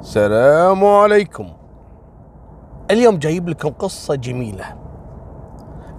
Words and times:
السلام 0.00 0.84
عليكم. 0.84 1.48
اليوم 2.90 3.18
جايب 3.18 3.48
لكم 3.48 3.68
قصة 3.68 4.14
جميلة. 4.14 4.64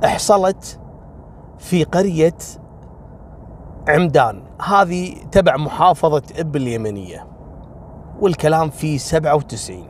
حصلت 0.03 0.79
في 1.57 1.83
قرية 1.83 2.37
عمدان. 3.87 4.43
هذه 4.61 5.15
تبع 5.31 5.57
محافظة 5.57 6.21
إب 6.35 6.55
اليمنية. 6.55 7.27
والكلام 8.19 8.69
في 8.69 8.97
97 8.97 9.87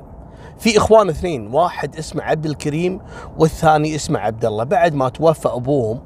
في 0.58 0.78
إخوان 0.78 1.10
اثنين 1.10 1.54
واحد 1.54 1.96
اسمه 1.96 2.24
عبد 2.24 2.46
الكريم 2.46 3.00
والثاني 3.38 3.96
اسمه 3.96 4.20
عبد 4.20 4.46
الله. 4.46 4.64
بعد 4.64 4.94
ما 4.94 5.10
توفى 5.10 5.48
أبوهم 5.48 6.00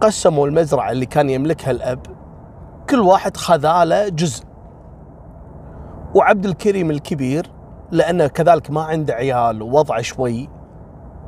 قسموا 0.00 0.46
المزرعة 0.46 0.90
اللي 0.90 1.06
كان 1.06 1.30
يملكها 1.30 1.70
الأب. 1.70 2.00
كل 2.90 3.00
واحد 3.00 3.36
خذاله 3.36 4.08
جزء. 4.08 4.53
وعبد 6.14 6.46
الكريم 6.46 6.90
الكبير 6.90 7.50
لأنه 7.90 8.26
كذلك 8.26 8.70
ما 8.70 8.82
عنده 8.82 9.14
عيال 9.14 9.62
ووضعه 9.62 10.02
شوي 10.02 10.48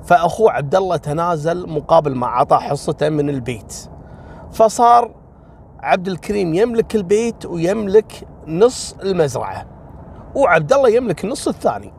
فاخوه 0.03 0.53
عبد 0.53 0.75
الله 0.75 0.97
تنازل 0.97 1.69
مقابل 1.69 2.15
ما 2.15 2.27
اعطاه 2.27 2.59
حصته 2.59 3.09
من 3.09 3.31
البيت. 3.31 3.89
فصار 4.53 5.11
عبد 5.81 6.09
الكريم 6.09 6.55
يملك 6.55 6.97
البيت 6.97 7.47
ويملك 7.47 8.29
نص 8.47 8.97
المزرعة 9.03 9.67
وعبد 10.35 10.73
الله 10.73 10.89
يملك 10.89 11.25
النص 11.25 11.49
الثاني. 11.49 11.93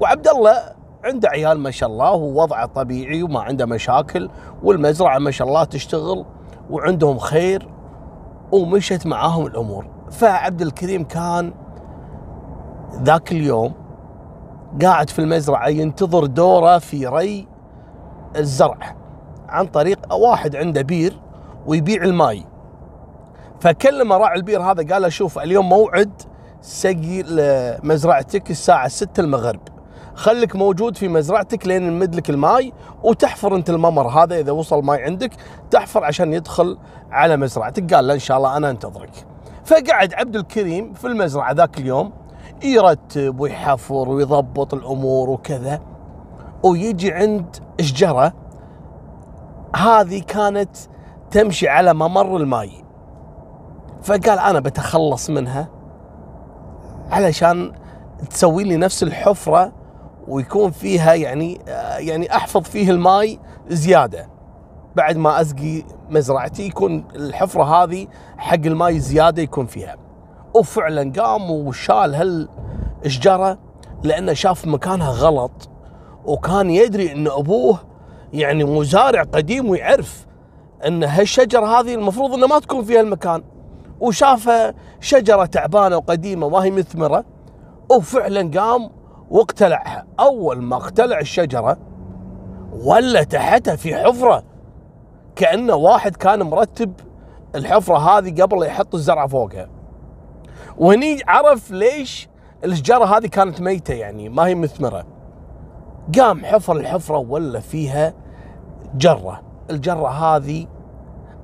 وعبد 0.00 0.28
الله 0.28 0.56
عنده 1.04 1.28
عيال 1.28 1.58
ما 1.58 1.70
شاء 1.70 1.88
الله 1.88 2.12
ووضعه 2.12 2.66
طبيعي 2.66 3.22
وما 3.22 3.40
عنده 3.40 3.66
مشاكل 3.66 4.30
والمزرعة 4.62 5.18
ما 5.18 5.30
شاء 5.30 5.48
الله 5.48 5.64
تشتغل 5.64 6.24
وعندهم 6.70 7.18
خير 7.18 7.68
ومشت 8.52 9.06
معاهم 9.06 9.46
الأمور. 9.46 9.86
فعبد 10.10 10.62
الكريم 10.62 11.04
كان 11.04 11.52
ذاك 13.02 13.32
اليوم 13.32 13.72
قاعد 14.82 15.10
في 15.10 15.18
المزرعة 15.18 15.68
ينتظر 15.68 16.26
دوره 16.26 16.78
في 16.78 17.06
ري 17.06 17.48
الزرع 18.36 18.96
عن 19.48 19.66
طريق 19.66 20.14
واحد 20.14 20.56
عنده 20.56 20.82
بير 20.82 21.20
ويبيع 21.66 22.02
الماي. 22.02 22.44
فكلم 23.60 24.12
راعي 24.12 24.36
البير 24.36 24.62
هذا 24.62 24.94
قال 24.94 25.02
له 25.02 25.08
شوف 25.08 25.38
اليوم 25.38 25.68
موعد 25.68 26.22
سقي 26.60 27.24
مزرعتك 27.82 28.50
الساعة 28.50 28.88
6 28.88 29.20
المغرب. 29.20 29.60
خليك 30.14 30.56
موجود 30.56 30.96
في 30.96 31.08
مزرعتك 31.08 31.66
لين 31.66 31.82
نمد 31.82 32.14
لك 32.14 32.30
الماي 32.30 32.72
وتحفر 33.02 33.56
انت 33.56 33.70
الممر 33.70 34.08
هذا 34.08 34.38
إذا 34.38 34.52
وصل 34.52 34.84
ماي 34.84 35.02
عندك 35.02 35.30
تحفر 35.70 36.04
عشان 36.04 36.32
يدخل 36.32 36.78
على 37.10 37.36
مزرعتك. 37.36 37.94
قال 37.94 38.06
له 38.06 38.14
إن 38.14 38.18
شاء 38.18 38.36
الله 38.36 38.56
أنا 38.56 38.70
أنتظرك. 38.70 39.26
فقعد 39.64 40.14
عبد 40.14 40.36
الكريم 40.36 40.92
في 40.92 41.06
المزرعة 41.06 41.52
ذاك 41.52 41.78
اليوم 41.78 42.12
يرتب 42.62 43.40
ويحفر 43.40 44.08
ويضبط 44.08 44.74
الأمور 44.74 45.30
وكذا. 45.30 45.80
ويجي 46.62 47.12
عند 47.12 47.56
شجره 47.80 48.32
هذه 49.76 50.22
كانت 50.22 50.76
تمشي 51.30 51.68
على 51.68 51.94
ممر 51.94 52.36
الماي. 52.36 52.84
فقال 54.02 54.38
أنا 54.38 54.60
بتخلص 54.60 55.30
منها 55.30 55.68
علشان 57.10 57.72
تسوي 58.30 58.64
لي 58.64 58.76
نفس 58.76 59.02
الحفرة 59.02 59.72
ويكون 60.28 60.70
فيها 60.70 61.14
يعني 61.14 61.60
يعني 61.98 62.36
أحفظ 62.36 62.62
فيه 62.62 62.90
الماي 62.90 63.40
زيادة. 63.68 64.28
بعد 64.96 65.16
ما 65.16 65.40
اسقي 65.40 65.82
مزرعتي 66.10 66.66
يكون 66.66 67.04
الحفرة 67.14 67.64
هذه 67.64 68.06
حق 68.38 68.54
الماي 68.54 69.00
زيادة 69.00 69.42
يكون 69.42 69.66
فيها. 69.66 69.96
وفعلا 70.54 71.12
قام 71.22 71.50
وشال 71.50 72.48
هالشجرة 73.04 73.58
لأنه 74.02 74.32
شاف 74.32 74.66
مكانها 74.66 75.10
غلط 75.10 75.68
وكان 76.24 76.70
يدري 76.70 77.12
إن 77.12 77.28
أبوه 77.28 77.78
يعني 78.32 78.64
مزارع 78.64 79.22
قديم 79.22 79.70
ويعرف 79.70 80.26
إن 80.86 81.04
هالشجرة 81.04 81.80
هذه 81.80 81.94
المفروض 81.94 82.34
انها 82.34 82.48
ما 82.48 82.58
تكون 82.58 82.84
في 82.84 82.98
هالمكان. 82.98 83.42
وشافها 84.00 84.74
شجرة 85.00 85.44
تعبانة 85.44 85.96
وقديمة 85.96 86.48
ما 86.48 86.64
هي 86.64 86.70
مثمرة 86.70 87.24
وفعلا 87.90 88.60
قام 88.60 88.90
واقتلعها. 89.30 90.06
أول 90.20 90.62
ما 90.62 90.76
اقتلع 90.76 91.20
الشجرة 91.20 91.78
ولا 92.84 93.22
تحتها 93.22 93.76
في 93.76 93.96
حفرة 93.96 94.44
كأنه 95.36 95.74
واحد 95.74 96.16
كان 96.16 96.42
مرتب 96.42 96.92
الحفرة 97.54 97.96
هذه 97.96 98.42
قبل 98.42 98.62
يحط 98.66 98.94
الزرع 98.94 99.26
فوقها. 99.26 99.68
وهني 100.78 101.18
عرف 101.28 101.70
ليش 101.70 102.28
الشجرة 102.64 103.04
هذه 103.04 103.26
كانت 103.26 103.60
ميتة 103.60 103.94
يعني 103.94 104.28
ما 104.28 104.46
هي 104.46 104.54
مثمرة. 104.54 105.06
قام 106.18 106.44
حفر 106.44 106.76
الحفرة 106.76 107.18
ولا 107.18 107.60
فيها 107.60 108.14
جرة. 108.94 109.42
الجرة 109.70 110.08
هذه 110.08 110.66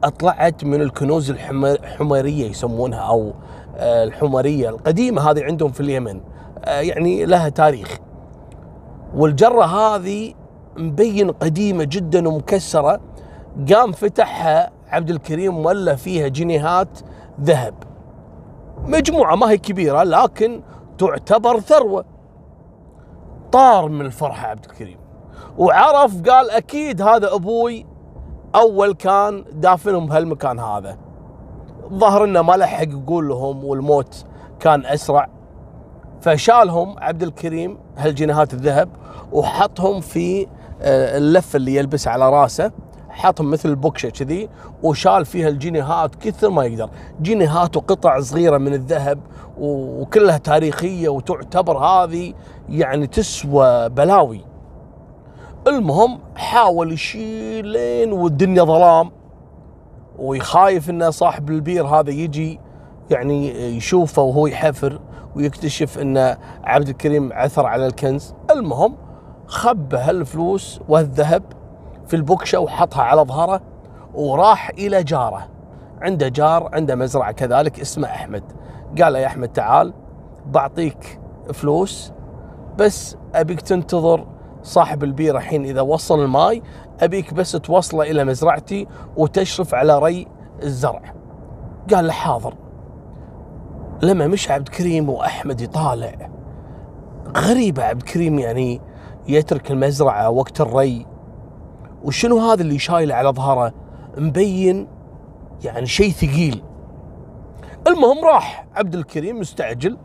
أطلعت 0.04 0.64
من 0.64 0.80
الكنوز 0.80 1.30
الحميرية 1.30 2.50
يسمونها 2.50 2.98
أو 2.98 3.32
آه، 3.76 4.04
الحمريه 4.04 4.68
القديمة 4.68 5.30
هذه 5.30 5.44
عندهم 5.44 5.72
في 5.72 5.80
اليمن. 5.80 6.20
آه، 6.64 6.80
يعني 6.80 7.26
لها 7.26 7.48
تاريخ. 7.48 7.98
والجرة 9.14 9.64
هذه 9.64 10.34
مبين 10.76 11.30
قديمة 11.30 11.84
جدا 11.84 12.28
ومكسرة. 12.28 13.00
قام 13.74 13.92
فتحها 13.92 14.70
عبد 14.88 15.10
الكريم 15.10 15.58
ولا 15.58 15.94
فيها 15.94 16.28
جنيهات 16.28 16.98
ذهب. 17.40 17.74
مجموعة 18.84 19.36
ما 19.36 19.50
هي 19.50 19.58
كبيرة 19.58 20.02
لكن 20.02 20.62
تعتبر 20.98 21.60
ثروة. 21.60 22.04
طار 23.52 23.88
من 23.88 24.06
الفرحه 24.06 24.48
عبد 24.48 24.64
الكريم. 24.64 24.98
وعرف 25.58 26.28
قال 26.28 26.50
أكيد 26.50 27.02
هذا 27.02 27.34
أبوي 27.34 27.86
أول 28.54 28.94
كان 28.94 29.44
دافنهم 29.52 30.06
بهالمكان 30.06 30.58
هذا. 30.58 30.98
ظهر 31.92 32.24
إنه 32.24 32.42
ما 32.42 32.52
لحق 32.52 32.88
يقول 32.88 33.28
لهم 33.28 33.64
والموت 33.64 34.24
كان 34.60 34.86
أسرع. 34.86 35.28
فشالهم 36.20 36.98
عبد 36.98 37.22
الكريم 37.22 37.78
هالجنيهات 37.96 38.54
الذهب 38.54 38.88
وحطهم 39.32 40.00
في 40.00 40.46
آه، 40.82 41.18
اللفه 41.18 41.56
اللي 41.56 41.76
يلبسها 41.76 42.12
على 42.12 42.30
راسه. 42.30 42.72
حطهم 43.10 43.50
مثل 43.50 43.68
البوكشه 43.68 44.08
كذي 44.08 44.48
وشال 44.82 45.24
فيها 45.24 45.48
الجنيهات 45.48 46.14
كثر 46.14 46.50
ما 46.50 46.64
يقدر. 46.64 46.90
جنيهات 47.20 47.76
وقطع 47.76 48.20
صغيرة 48.20 48.58
من 48.58 48.74
الذهب 48.74 49.18
وكلها 49.58 50.38
تاريخية 50.38 51.08
وتعتبر 51.08 51.78
هذه 51.78 52.34
يعني 52.68 53.06
تسوى 53.06 53.88
بلاوي. 53.88 54.44
المهم 55.66 56.18
حاول 56.36 56.92
يشيل 56.92 57.66
لين 57.66 58.12
والدنيا 58.12 58.64
ظلام 58.64 59.10
ويخايف 60.18 60.90
ان 60.90 61.10
صاحب 61.10 61.50
البير 61.50 61.86
هذا 61.86 62.10
يجي 62.10 62.60
يعني 63.10 63.50
يشوفه 63.76 64.22
وهو 64.22 64.46
يحفر 64.46 65.00
ويكتشف 65.36 65.98
إن 65.98 66.36
عبد 66.64 66.88
الكريم 66.88 67.32
عثر 67.32 67.66
على 67.66 67.86
الكنز. 67.86 68.34
المهم 68.50 68.96
خبى 69.46 69.96
هالفلوس 69.96 70.80
والذهب 70.88 71.42
في 72.10 72.16
البكشة 72.16 72.60
وحطها 72.60 73.02
على 73.02 73.22
ظهره 73.22 73.60
وراح 74.14 74.70
إلى 74.70 75.02
جاره. 75.02 75.48
عنده 76.00 76.28
جار 76.28 76.70
عنده 76.72 76.94
مزرعة 76.94 77.32
كذلك 77.32 77.80
اسمه 77.80 78.08
أحمد. 78.08 78.42
قال 79.02 79.12
له 79.12 79.18
يا 79.18 79.26
أحمد 79.26 79.48
تعال 79.48 79.92
بعطيك 80.46 81.20
فلوس 81.52 82.12
بس 82.78 83.16
أبيك 83.34 83.60
تنتظر 83.60 84.26
صاحب 84.62 85.04
البير 85.04 85.36
الحين 85.36 85.64
إذا 85.64 85.80
وصل 85.80 86.20
الماي 86.20 86.62
أبيك 87.00 87.34
بس 87.34 87.52
توصله 87.52 88.10
إلى 88.10 88.24
مزرعتي 88.24 88.86
وتشرف 89.16 89.74
على 89.74 89.98
ري 89.98 90.26
الزرع. 90.62 91.14
قال 91.94 92.06
له 92.06 92.12
حاضر. 92.12 92.54
لما 94.02 94.26
مش 94.26 94.50
عبد 94.50 94.66
الكريم 94.66 95.08
وأحمد 95.08 95.60
يطالع 95.60 96.30
غريبة 97.36 97.84
عبد 97.84 98.00
الكريم 98.00 98.38
يعني 98.38 98.80
يترك 99.28 99.70
المزرعة 99.70 100.30
وقت 100.30 100.60
الري 100.60 101.06
وشنو 102.04 102.38
هذا 102.38 102.62
اللي 102.62 102.78
شايله 102.78 103.14
على 103.14 103.28
ظهره؟ 103.28 103.72
مبين 104.16 104.88
يعني 105.64 105.86
شيء 105.86 106.10
ثقيل. 106.10 106.62
المهم 107.86 108.24
راح 108.24 108.66
عبد 108.74 108.94
الكريم 108.94 109.40
مستعجل. 109.40 109.96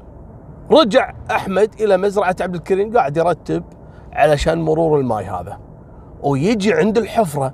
رجع 0.71 1.13
أحمد 1.31 1.73
إلى 1.79 1.97
مزرعة 1.97 2.35
عبد 2.41 2.55
الكريم 2.55 2.97
قاعد 2.97 3.17
يرتب 3.17 3.63
علشان 4.13 4.61
مرور 4.61 4.99
الماي 4.99 5.25
هذا. 5.25 5.59
ويجي 6.23 6.73
عند 6.73 6.97
الحفرة 6.97 7.53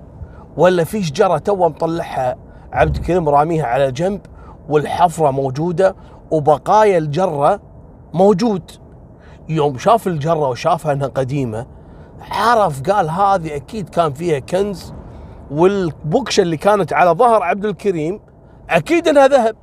ولا 0.58 0.84
في 0.84 1.04
شجرة 1.04 1.38
تو 1.38 1.56
مطلعها 1.56 2.36
عبد 2.74 2.96
الكريم 2.96 3.30
راميها 3.30 3.66
على 3.66 3.92
جنب 3.92 4.22
والحفرة 4.70 5.32
موجودة 5.32 5.96
وبقايا 6.32 6.98
الجرة 6.98 7.60
موجود. 8.14 8.72
يوم 9.50 9.78
شاف 9.78 10.08
الجرة 10.08 10.50
وشافها 10.50 10.94
إنها 10.94 11.08
قديمة 11.08 11.66
عرف 12.32 12.82
قال 12.92 13.10
هذه 13.10 13.56
أكيد 13.56 13.90
كان 13.90 14.14
فيها 14.14 14.40
كنز 14.40 14.94
والبكشة 15.52 16.42
اللي 16.42 16.58
كانت 16.58 16.94
على 16.94 17.10
ظهر 17.12 17.44
عبد 17.44 17.66
الكريم 17.66 18.20
أكيد 18.70 19.08
إنها 19.08 19.28
ذهب. 19.28 19.56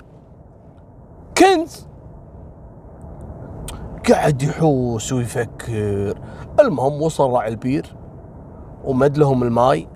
كنز. 1.39 1.89
قعد 4.11 4.43
يحوس 4.43 5.13
ويفكر. 5.13 6.19
المهم 6.61 7.03
وصل 7.03 7.31
راعي 7.31 7.49
البير 7.49 7.97
ومد 8.85 9.19
لهم 9.19 9.43
الماي 9.43 9.89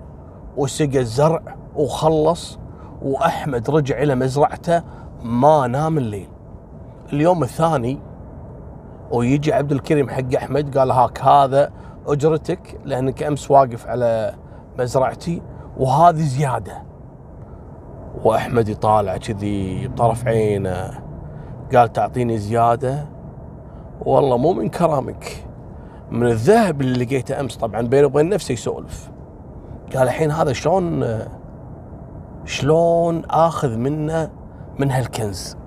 وسقى 0.57 0.99
الزرع 0.99 1.55
وخلص 1.75 2.59
وأحمد 3.01 3.69
رجع 3.69 4.01
إلى 4.01 4.15
مزرعته 4.15 4.83
ما 5.23 5.67
نام 5.67 5.97
الليل. 5.97 6.29
اليوم 7.13 7.43
الثاني 7.43 7.99
ويجي 9.11 9.53
عبد 9.53 9.71
الكريم 9.71 10.09
حق 10.09 10.35
أحمد 10.37 10.77
قال 10.77 10.91
هاك 10.91 11.21
هذا 11.21 11.71
أجرتك 12.07 12.79
لانك 12.85 13.23
امس 13.23 13.51
واقف 13.51 13.87
على 13.87 14.35
مزرعتي 14.79 15.41
وهذه 15.77 16.21
زيادة. 16.21 16.83
وأحمد 18.23 18.69
يطالع 18.69 19.17
كذي 19.17 19.87
بطرف 19.87 20.27
عينه 20.27 21.03
قال 21.75 21.93
تعطيني 21.93 22.37
زيادة. 22.37 23.05
والله 24.05 24.37
مو 24.37 24.53
من 24.53 24.69
كرامك. 24.69 25.45
من 26.11 26.27
الذهب 26.27 26.81
اللي 26.81 27.05
لقيته 27.05 27.39
أمس 27.39 27.57
طبعا 27.57 27.81
بينه 27.81 28.07
وبين 28.07 28.29
نفسه 28.29 28.53
يسولف. 28.53 29.11
قال 29.95 30.03
الحين 30.03 30.31
هذا 30.31 30.53
شلون 30.53 31.19
شلون 32.45 33.25
آخذ 33.25 33.77
منه 33.77 34.31
من 34.79 34.91
هالكنز. 34.91 35.57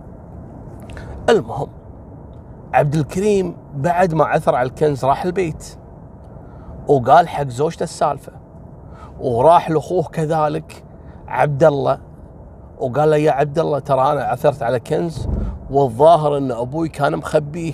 المهم 1.28 1.68
عبد 2.74 2.94
الكريم 2.94 3.56
بعد 3.74 4.14
ما 4.14 4.24
عثر 4.24 4.54
على 4.54 4.68
الكنز 4.68 5.04
راح 5.04 5.24
البيت. 5.24 5.78
وقال 6.88 7.28
حق 7.28 7.48
زوجته 7.48 7.82
السالفة. 7.82 8.32
وراح 9.20 9.70
لأخوه 9.70 10.02
كذلك 10.02 10.84
عبد 11.28 11.64
الله 11.64 11.98
وقال 12.78 13.10
له 13.10 13.16
يا 13.16 13.32
عبد 13.32 13.58
الله 13.58 13.78
ترى 13.78 14.12
أنا 14.12 14.24
عثرت 14.24 14.62
على 14.62 14.80
كنز 14.80 15.28
والظاهر 15.70 16.36
أن 16.36 16.52
أبوي 16.52 16.88
كان 16.88 17.16
مخبيه 17.16 17.72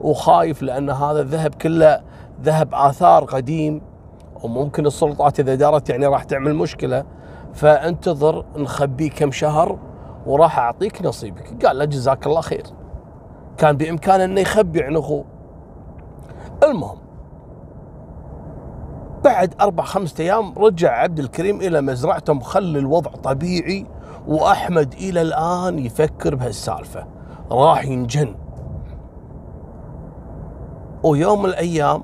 وخايف 0.00 0.62
لأن 0.62 0.90
هذا 0.90 1.20
الذهب 1.20 1.54
كله 1.54 2.00
ذهب 2.42 2.74
آثار 2.74 3.24
قديم 3.24 3.80
وممكن 4.42 4.86
السلطات 4.86 5.40
إذا 5.40 5.54
دارت 5.54 5.90
يعني 5.90 6.06
راح 6.06 6.24
تعمل 6.24 6.54
مشكلة. 6.54 7.04
فانتظر 7.54 8.44
نخبيه 8.56 9.10
كم 9.10 9.30
شهر 9.30 9.78
وراح 10.26 10.58
أعطيك 10.58 11.02
نصيبك. 11.02 11.66
قال 11.66 11.78
له 11.78 11.84
جزاك 11.84 12.26
الله 12.26 12.40
خير. 12.40 12.64
كان 13.56 13.76
بإمكانه 13.76 14.24
انه 14.24 14.40
يخبي 14.40 14.82
عن 14.82 14.96
أخوه. 14.96 15.24
المهم 16.62 17.03
بعد 19.24 19.54
أربع 19.60 19.84
خمسة 19.84 20.24
أيام 20.24 20.52
رجع 20.56 20.92
عبد 20.92 21.18
الكريم 21.18 21.60
إلى 21.60 21.80
مزرعته 21.80 22.32
مخلي 22.32 22.78
الوضع 22.78 23.10
طبيعي 23.10 23.86
وأحمد 24.28 24.92
إلى 24.92 25.22
الآن 25.22 25.78
يفكر 25.78 26.34
بهالسالفة. 26.34 27.06
راح 27.50 27.84
ينجن. 27.84 28.34
ويوم 31.02 31.42
من 31.42 31.48
الأيام 31.48 32.02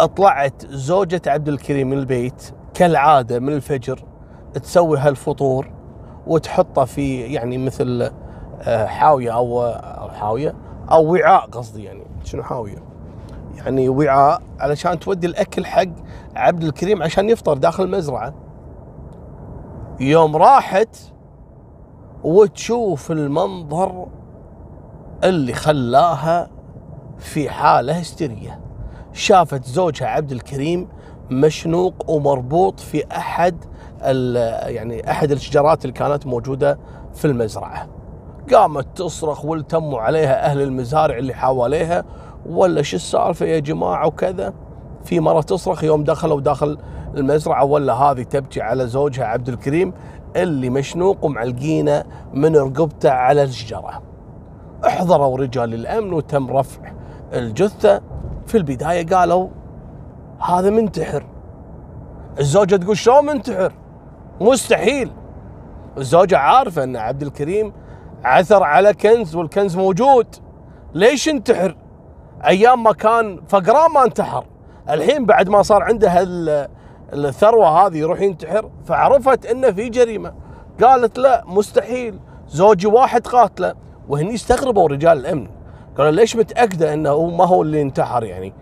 أطلعت 0.00 0.66
زوجة 0.66 1.22
عبد 1.26 1.48
الكريم 1.48 1.90
من 1.90 1.98
البيت 1.98 2.50
كالعادة 2.74 3.40
من 3.40 3.52
الفجر 3.52 4.04
تسوي 4.54 4.98
هالفطور 4.98 5.70
وتحطه 6.26 6.84
في 6.84 7.20
يعني 7.20 7.58
مثل 7.58 8.10
آه، 8.62 8.86
حاوية 8.86 9.30
أو 9.34 9.72
حاوية 10.08 10.54
أو 10.90 11.12
وعاء 11.12 11.46
قصدي 11.46 11.84
يعني. 11.84 12.02
شنو 12.24 12.42
حاوية؟ 12.42 12.91
يعني 13.64 13.88
وعاء 13.88 14.42
علشان 14.58 14.98
تودي 14.98 15.26
الأكل 15.26 15.66
حق 15.66 15.88
عبد 16.36 16.62
الكريم 16.62 17.02
عشان 17.02 17.28
يفطر 17.28 17.58
داخل 17.58 17.84
المزرعة 17.84 18.34
يوم 20.00 20.36
راحت 20.36 20.96
وتشوف 22.24 23.12
المنظر 23.12 24.06
اللي 25.24 25.52
خلاها 25.52 26.50
في 27.18 27.50
حالة 27.50 27.92
هستيرية 27.92 28.60
شافت 29.12 29.64
زوجها 29.64 30.06
عبد 30.08 30.32
الكريم 30.32 30.88
مشنوق 31.30 32.10
ومربوط 32.10 32.80
في 32.80 33.04
أحد 33.16 33.64
يعني 34.66 35.10
أحد 35.10 35.30
الشجرات 35.30 35.84
اللي 35.84 35.92
كانت 35.92 36.26
موجودة 36.26 36.78
في 37.14 37.24
المزرعة. 37.24 37.88
قامت 38.54 38.86
تصرخ 38.98 39.44
والتموا 39.44 40.00
عليها 40.00 40.44
أهل 40.44 40.60
المزارع 40.62 41.18
اللي 41.18 41.34
حواليها 41.34 42.04
ولا 42.46 42.82
شو 42.82 42.96
السالفة 42.96 43.46
يا 43.46 43.58
جماعة 43.58 44.06
وكذا. 44.06 44.54
في 45.04 45.20
مرة 45.20 45.40
تصرخ 45.40 45.84
يوم 45.84 46.04
دخلوا 46.04 46.40
داخل 46.40 46.78
المزرعة 47.16 47.64
ولا 47.64 47.92
هذه 47.92 48.22
تبكي 48.22 48.60
على 48.60 48.86
زوجها 48.86 49.24
عبد 49.24 49.48
الكريم 49.48 49.92
اللي 50.36 50.70
مشنوق 50.70 51.24
ومعلقينه 51.24 52.04
من 52.34 52.56
رقبته 52.56 53.10
على 53.10 53.42
الشجرة. 53.42 54.02
احضروا 54.86 55.38
رجال 55.38 55.74
الأمن 55.74 56.12
وتم 56.12 56.50
رفع 56.50 56.92
الجثة. 57.32 58.00
في 58.46 58.58
البداية 58.58 59.06
قالوا 59.06 59.48
هذا 60.38 60.70
منتحر. 60.70 61.26
الزوجة 62.38 62.76
تقول 62.76 62.96
شلون 62.96 63.24
منتحر؟ 63.24 63.72
مستحيل. 64.40 65.10
الزوجة 65.98 66.38
عارفة 66.38 66.84
أن 66.84 66.96
عبد 66.96 67.22
الكريم 67.22 67.72
عثر 68.24 68.62
على 68.62 68.94
كنز 68.94 69.36
والكنز 69.36 69.76
موجود. 69.76 70.26
ليش 70.94 71.28
انتحر 71.28 71.76
أيام 72.46 72.82
ما 72.82 72.92
كان 72.92 73.40
فقران 73.48 73.90
ما 73.90 74.04
انتحر. 74.04 74.44
الحين 74.90 75.26
بعد 75.26 75.48
ما 75.48 75.62
صار 75.62 75.82
عنده 75.82 76.12
الثروة 77.12 77.68
هذه 77.68 77.96
يروح 77.96 78.20
ينتحر 78.20 78.70
فعرفت 78.84 79.46
إنه 79.46 79.70
في 79.70 79.88
جريمة. 79.88 80.34
قالت 80.82 81.18
لا 81.18 81.44
مستحيل. 81.46 82.18
زوجي 82.48 82.86
واحد 82.86 83.26
قاتله. 83.26 83.74
وهني 84.08 84.34
استغربوا 84.34 84.88
رجال 84.88 85.18
الأمن. 85.18 85.48
قالوا 85.98 86.10
ليش 86.10 86.36
متأكدة 86.36 86.94
إنه 86.94 87.26
ما 87.26 87.44
هو 87.44 87.62
اللي 87.62 87.82
انتحر 87.82 88.24
يعني؟ 88.24 88.52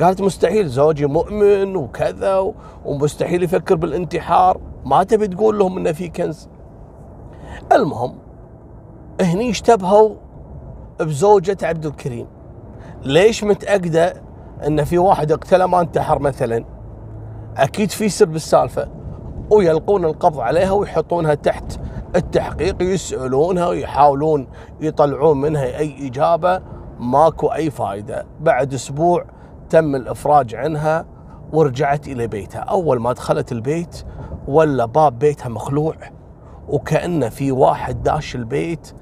قالت 0.00 0.20
مستحيل 0.20 0.68
زوجي 0.68 1.06
مؤمن 1.06 1.76
وكذا 1.76 2.52
ومستحيل 2.84 3.42
يفكر 3.42 3.74
بالانتحار. 3.74 4.60
ما 4.84 5.02
تبي 5.02 5.28
تقول 5.28 5.58
لهم 5.58 5.78
إنه 5.78 5.92
في 5.92 6.08
كنز. 6.08 6.48
المهم 7.72 8.18
هني 9.20 9.50
اشتبهوا 9.50 10.14
بزوجة 11.00 11.56
عبد 11.62 11.86
الكريم. 11.86 12.26
ليش 13.06 13.44
متأكدة 13.44 14.22
إن 14.66 14.84
في 14.84 14.98
واحد 14.98 15.32
اقتله 15.32 15.66
ما 15.66 15.80
انتحر 15.80 16.18
مثلا؟ 16.18 16.64
أكيد 17.56 17.90
في 17.90 18.08
سر 18.08 18.24
بالسالفة. 18.24 18.88
ويلقون 19.50 20.04
القبض 20.04 20.40
عليها 20.40 20.70
ويحطونها 20.70 21.34
تحت 21.34 21.80
التحقيق 22.16 22.82
يسألونها 22.82 23.66
ويحاولون 23.68 24.48
يطلعون 24.80 25.40
منها 25.40 25.78
أي 25.78 26.08
إجابة. 26.08 26.62
ماكو 26.98 27.46
أي 27.46 27.70
فائدة 27.70 28.26
بعد 28.40 28.74
أسبوع 28.74 29.24
تم 29.70 29.94
الإفراج 29.94 30.54
عنها 30.54 31.06
ورجعت 31.52 32.08
إلى 32.08 32.26
بيتها. 32.26 32.60
أول 32.60 33.00
ما 33.00 33.12
دخلت 33.12 33.52
البيت 33.52 34.02
ولا 34.48 34.84
باب 34.84 35.18
بيتها 35.18 35.48
مخلوع 35.48 35.94
وكأنه 36.68 37.28
في 37.28 37.52
واحد 37.52 38.02
داش 38.02 38.36
البيت 38.36 38.92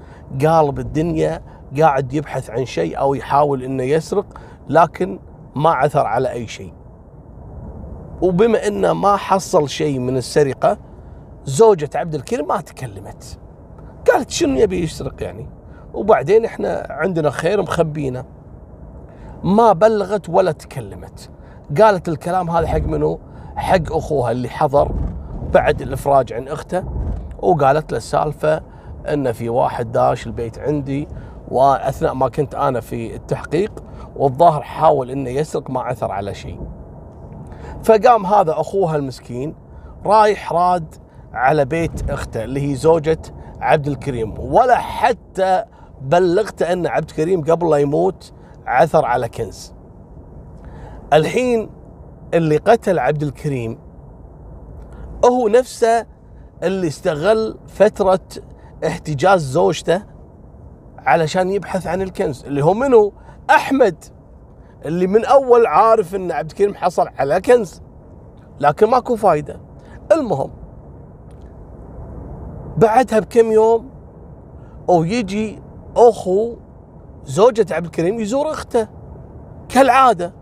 قالب 0.45 0.79
الدنيا 0.79 1.41
قاعد 1.81 2.13
يبحث 2.13 2.49
عن 2.49 2.65
شيء 2.65 2.99
أو 2.99 3.13
يحاول 3.13 3.63
أنه 3.63 3.83
يسرق 3.83 4.25
لكن 4.69 5.19
ما 5.55 5.69
عثر 5.69 6.05
على 6.05 6.31
أي 6.31 6.47
شيء. 6.47 6.73
وبما 8.21 8.67
أنه 8.67 8.93
ما 8.93 9.15
حصل 9.15 9.69
شيء 9.69 9.99
من 9.99 10.17
السرقة 10.17 10.77
زوجة 11.45 11.89
عبد 11.95 12.15
الكريم 12.15 12.47
ما 12.47 12.61
تكلمت. 12.61 13.39
قالت 14.11 14.29
شنو 14.29 14.59
يبي 14.59 14.83
يسرق 14.83 15.23
يعني؟ 15.23 15.49
وبعدين 15.93 16.45
إحنا 16.45 16.87
عندنا 16.89 17.29
خير 17.29 17.61
مخبينا. 17.61 18.25
ما 19.43 19.73
بلغت 19.73 20.29
ولا 20.29 20.51
تكلمت. 20.51 21.29
قالت 21.81 22.09
الكلام 22.09 22.49
هذا 22.49 22.67
حق 22.67 22.81
منو؟ 22.81 23.19
حق 23.55 23.91
أخوها 23.91 24.31
اللي 24.31 24.49
حضر 24.49 24.91
بعد 25.53 25.81
الإفراج 25.81 26.33
عن 26.33 26.47
أخته. 26.47 26.83
وقالت 27.39 27.91
له 27.91 27.97
السالفة 27.97 28.61
إن 29.13 29.31
في 29.31 29.49
واحد 29.49 29.91
داش 29.91 30.27
البيت 30.27 30.59
عندي 30.59 31.07
واثناء 31.47 32.13
ما 32.13 32.29
كنت 32.29 32.55
أنا 32.55 32.79
في 32.79 33.15
التحقيق 33.15 33.83
والظاهر 34.15 34.61
حاول 34.61 35.11
إنه 35.11 35.29
يسرق 35.29 35.69
ما 35.69 35.81
عثر 35.81 36.11
على 36.11 36.33
شيء. 36.33 36.59
فقام 37.83 38.25
هذا 38.25 38.51
أخوها 38.51 38.95
المسكين 38.95 39.55
رايح 40.05 40.53
راد 40.53 40.95
على 41.33 41.65
بيت 41.65 42.09
أخته 42.09 42.43
اللي 42.43 42.71
هي 42.71 42.75
زوجة 42.75 43.19
عبد 43.61 43.87
الكريم. 43.87 44.39
ولا 44.39 44.77
حتى 44.77 45.63
بلغته 46.01 46.73
أن 46.73 46.87
عبد 46.87 47.09
الكريم 47.09 47.41
قبل 47.43 47.69
لا 47.69 47.77
يموت 47.77 48.33
عثر 48.65 49.05
على 49.05 49.29
كنز. 49.29 49.73
الحين 51.13 51.69
اللي 52.33 52.57
قتل 52.57 52.99
عبد 52.99 53.23
الكريم 53.23 53.79
هو 55.25 55.47
نفسه 55.47 56.05
اللي 56.63 56.87
استغل 56.87 57.57
فترة 57.67 58.19
احتجاز 58.87 59.41
زوجته 59.41 60.01
علشان 61.05 61.49
يبحث 61.49 61.87
عن 61.87 62.01
الكنز 62.01 62.45
اللي 62.45 62.63
هو 62.63 62.73
منو؟ 62.73 63.13
أحمد 63.49 63.95
اللي 64.85 65.07
من 65.07 65.25
أول 65.25 65.65
عارف 65.65 66.15
إن 66.15 66.31
عبد 66.31 66.49
الكريم 66.49 66.75
حصل 66.75 67.07
على 67.17 67.41
كنز. 67.41 67.81
لكن 68.59 68.89
ماكو 68.89 69.15
فايدة. 69.15 69.59
المهم 70.11 70.51
بعدها 72.77 73.19
بكم 73.19 73.51
يوم 73.51 73.89
ويجي 74.87 75.61
أخو 75.97 76.55
زوجة 77.25 77.75
عبد 77.75 77.85
الكريم 77.85 78.19
يزور 78.19 78.51
أخته. 78.51 78.87
كالعادة 79.69 80.33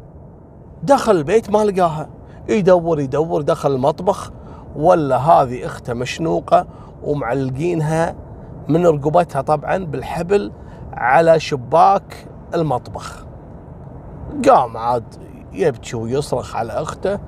دخل 0.84 1.12
البيت 1.15 1.50
ما 1.50 1.65
لقاها. 1.65 2.10
يدور 2.50 3.00
يدور 3.00 3.41
دخل 3.41 3.72
المطبخ 3.72 4.32
ولا 4.75 5.17
هذه 5.17 5.65
أخته 5.65 5.93
مشنوقة 5.93 6.67
ومعلقينها 7.03 8.15
من 8.67 8.86
رقبتها 8.86 9.41
طبعا 9.41 9.77
بالحبل 9.77 10.51
على 10.93 11.39
شباك 11.39 12.27
المطبخ. 12.55 13.25
قام 14.50 14.77
عاد 14.77 15.03
يبكي 15.53 15.96
ويصرخ 15.96 16.55
على 16.55 16.74
أخته 16.74 17.20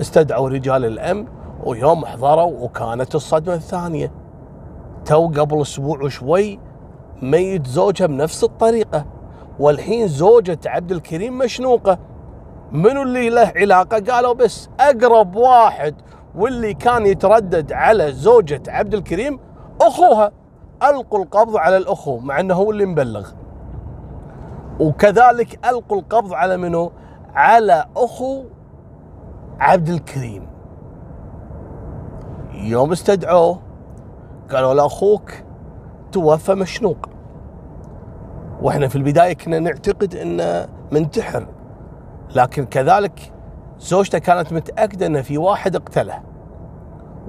استدعوا 0.00 0.48
رجال 0.48 0.84
الامن 0.84 1.26
ويوم 1.64 2.06
حضروا 2.06 2.64
وكانت 2.64 3.14
الصدمة 3.14 3.54
الثانية. 3.54 4.12
تو 5.04 5.26
قبل 5.26 5.60
أسبوع 5.62 6.02
وشوي 6.02 6.58
ميت 7.22 7.66
زوجها 7.66 8.06
بنفس 8.06 8.44
الطريقة. 8.44 9.06
والحين 9.58 10.08
زوجة 10.08 10.58
عبد 10.66 10.92
الكريم 10.92 11.38
مشنوقة. 11.38 11.98
منو 12.72 13.02
اللي 13.02 13.30
له 13.30 13.52
علاقة؟ 13.56 14.00
قالوا 14.00 14.32
بس 14.32 14.68
أقرب 14.80 15.36
واحد 15.36 15.94
واللي 16.34 16.74
كان 16.74 17.06
يتردد 17.06 17.72
على 17.72 18.12
زوجة 18.12 18.62
عبد 18.68 18.94
الكريم 18.94 19.38
أخوها. 19.80 20.32
ألقوا 20.90 21.24
القبض 21.24 21.56
على 21.56 21.76
الأخو 21.76 22.18
مع 22.18 22.40
إنه 22.40 22.54
هو 22.54 22.70
اللي 22.70 22.86
مبلغ. 22.86 23.30
وكذلك 24.80 25.68
ألقوا 25.68 25.98
القبض 25.98 26.34
على 26.34 26.56
منو؟ 26.56 26.92
على 27.34 27.84
أخو 27.96 28.44
عبد 29.60 29.88
الكريم. 29.88 30.46
يوم 32.52 32.92
استدعوه 32.92 33.58
قالوا 34.50 34.74
له 34.74 34.86
أخوك 34.86 35.32
توفى 36.12 36.54
مشنوق. 36.54 36.96
وإحنا 38.62 38.88
في 38.88 38.96
البداية 38.96 39.32
كنا 39.32 39.58
نعتقد 39.58 40.14
إنه 40.14 40.68
منتحر. 40.92 41.46
لكن 42.34 42.64
كذلك 42.64 43.32
زوجته 43.78 44.18
كانت 44.18 44.52
متأكدة 44.52 45.06
ان 45.06 45.22
في 45.22 45.38
واحد 45.38 45.76
اقتله. 45.76 46.22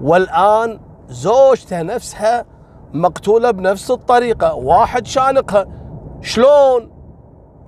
والآن 0.02 0.80
زوجته 1.08 1.82
نفسها 1.82 2.46
مقتولة 2.94 3.52
بنفس 3.52 3.92
الطريقة 3.92 4.54
واحد 4.56 5.06
شانقها. 5.06 5.66
شلون؟ 6.22 6.92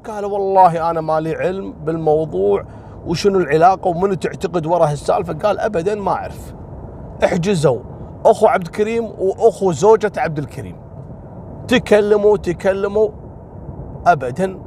قال 0.08 0.25
والله 0.25 0.89
أنا 0.89 1.01
ما 1.01 1.20
لي 1.20 1.36
علم 1.36 1.74
بالموضوع 1.74 2.65
وشنو 3.08 3.39
العلاقة 3.39 3.88
ومنو 3.88 4.13
تعتقد 4.13 4.65
ورا 4.65 4.86
هالسالفة. 4.91 5.34
قال 5.34 5.60
ابدا 5.60 5.96
ما 5.96 6.12
أعرف. 6.12 6.53
احجزوا. 7.24 7.79
أخو 8.25 8.48
عبد 8.48 8.65
الكريم 8.65 9.05
وأخو 9.20 9.72
زوجة 9.72 10.12
عبد 10.17 10.38
الكريم. 10.38 10.75
تكلموا 11.67 12.38
تكلموا. 12.38 13.10
ابدا 14.08 14.60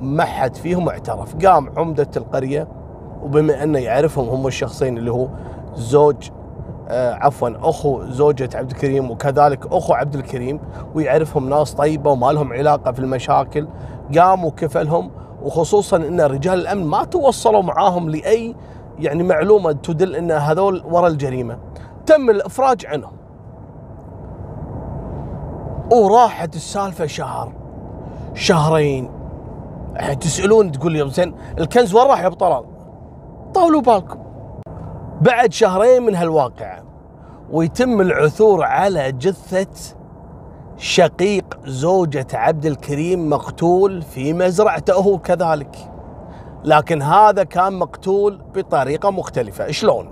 ما 0.00 0.24
حد 0.24 0.54
فيهم 0.54 0.88
اعترف. 0.88 1.46
قام 1.46 1.70
عمدة 1.76 2.10
القرية 2.16 2.68
وبما 3.22 3.62
أنه 3.62 3.78
يعرفهم 3.78 4.28
هم 4.28 4.46
الشخصين 4.46 4.98
اللي 4.98 5.12
هو 5.12 5.28
زوج 5.74 6.30
عفوا 6.90 7.68
أخو 7.68 8.04
زوجة 8.04 8.48
عبد 8.54 8.70
الكريم 8.70 9.10
وكذلك 9.10 9.66
أخو 9.72 9.92
عبد 9.92 10.14
الكريم 10.14 10.60
ويعرفهم 10.94 11.48
ناس 11.48 11.74
طيبة 11.74 12.10
وما 12.10 12.32
لهم 12.32 12.52
علاقة 12.52 12.92
في 12.92 12.98
المشاكل 12.98 13.68
قام 14.18 14.44
وكفلهم 14.44 15.10
وخصوصا 15.42 15.96
إن 15.96 16.20
رجال 16.20 16.60
الأمن 16.60 16.86
ما 16.86 17.04
توصلوا 17.04 17.62
معاهم 17.62 18.10
لأي 18.10 18.54
يعني 18.98 19.22
معلومة 19.22 19.72
تدل 19.72 20.16
إن 20.16 20.30
هذول 20.30 20.82
ورا 20.90 21.08
الجريمة. 21.08 21.58
تم 22.06 22.30
الإفراج 22.30 22.86
عنهم. 22.86 23.12
وراحت 25.92 26.56
السالفة 26.56 27.06
شهر 27.06 27.52
شهرين. 28.34 29.10
تسألون 30.20 30.72
تقول 30.72 30.92
لي 30.92 31.10
زين 31.10 31.34
الكنز 31.58 31.94
وين 31.94 32.06
راح 32.06 32.20
يا 32.20 32.26
ابو 32.26 32.34
طلال؟ 32.36 32.64
طولوا 33.54 33.80
بالكم. 33.80 34.23
بعد 35.24 35.52
شهرين 35.52 36.02
من 36.02 36.14
هالواقعة 36.14 36.84
ويتم 37.50 38.00
العثور 38.00 38.64
على 38.64 39.12
جثة 39.12 39.96
شقيق 40.76 41.58
زوجة 41.64 42.26
عبد 42.34 42.66
الكريم 42.66 43.30
مقتول 43.30 44.02
في 44.02 44.32
مزرعته 44.32 44.94
هو 44.94 45.18
كذلك. 45.18 45.76
لكن 46.64 47.02
هذا 47.02 47.44
كان 47.44 47.72
مقتول 47.72 48.40
بطريقة 48.54 49.10
مختلفة. 49.10 49.70
شلون؟ 49.70 50.08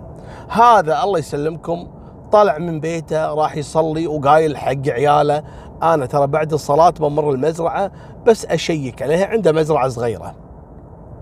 هذا 0.49 1.03
الله 1.03 1.19
يسلمكم 1.19 1.89
طلع 2.33 2.59
من 2.59 2.81
بيته 2.81 3.35
راح 3.35 3.57
يصلي 3.57 4.07
وقايل 4.07 4.57
حق 4.57 4.89
عياله 4.89 5.43
أنا 5.83 6.07
ترى 6.07 6.27
بعد 6.27 6.53
الصلاة 6.53 6.91
بمر 6.91 7.31
المزرعة 7.31 7.93
بس 8.27 8.47
أشيك 8.47 9.03
عليها 9.03 9.27
عنده 9.27 9.53
مزرعة 9.53 9.89
صغيرة. 9.89 10.35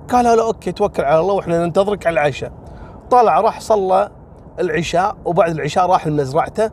قالوا 0.09 0.37
له 0.37 0.43
أوكي 0.43 0.73
توكل 0.73 1.05
على 1.05 1.21
الله 1.21 1.35
وإحنا 1.35 1.65
ننتظرك 1.67 2.07
على 2.07 2.15
العشاء. 2.15 2.53
طلع 3.11 3.41
راح 3.41 3.61
صلى 3.61 4.11
العشاء 4.61 5.17
وبعد 5.25 5.51
العشاء 5.51 5.87
راح 5.87 6.07
لمزرعته 6.07 6.71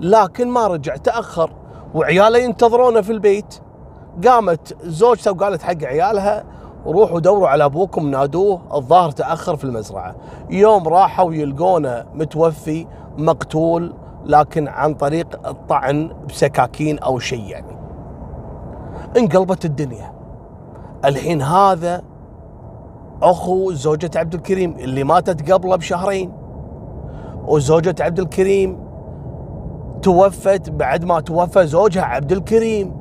لكن 0.00 0.48
ما 0.48 0.66
رجع 0.66 0.96
تأخر. 0.96 1.50
وعياله 1.94 2.38
ينتظرونه 2.38 3.00
في 3.00 3.12
البيت. 3.12 3.60
قامت 4.26 4.76
زوجته 4.82 5.32
وقالت 5.32 5.62
حق 5.62 5.84
عيالها 5.84 6.44
روحوا 6.86 7.20
دوروا 7.20 7.48
على 7.48 7.64
أبوكم 7.64 8.10
نادوه. 8.10 8.60
الظاهر 8.74 9.10
تأخر 9.10 9.56
في 9.56 9.64
المزرعة. 9.64 10.14
يوم 10.50 10.88
راحوا 10.88 11.34
يلقونه 11.34 12.06
متوفي 12.14 12.86
مقتول 13.18 13.94
لكن 14.24 14.68
عن 14.68 14.94
طريق 14.94 15.48
الطعن 15.48 16.10
بسكاكين 16.28 16.98
أو 16.98 17.18
شيء 17.18 17.44
يعني. 17.44 17.76
انقلبت 19.16 19.64
الدنيا. 19.64 20.12
الحين 21.04 21.42
هذا 21.42 22.02
أخو 23.22 23.72
زوجة 23.72 24.10
عبد 24.16 24.34
الكريم 24.34 24.76
اللي 24.78 25.04
ماتت 25.04 25.52
قبله 25.52 25.76
بشهرين. 25.76 26.32
وزوجة 27.46 27.94
عبد 28.00 28.18
الكريم 28.18 28.78
توفت 30.02 30.70
بعد 30.70 31.04
ما 31.04 31.20
توفى 31.20 31.66
زوجها 31.66 32.02
عبد 32.02 32.32
الكريم. 32.32 32.96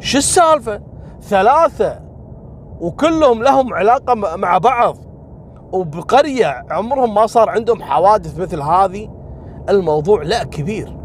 شو 0.00 0.18
السالفة؟ 0.18 0.80
ثلاثة 1.22 2.00
وكلهم 2.80 3.42
لهم 3.42 3.74
علاقة 3.74 4.14
مع 4.14 4.58
بعض. 4.58 4.96
وبقرية 5.72 6.64
عمرهم 6.70 7.14
ما 7.14 7.26
صار 7.26 7.50
عندهم 7.50 7.82
حوادث 7.82 8.38
مثل 8.40 8.62
هذه. 8.62 9.08
الموضوع 9.68 10.22
لا 10.22 10.44
كبير. 10.44 10.96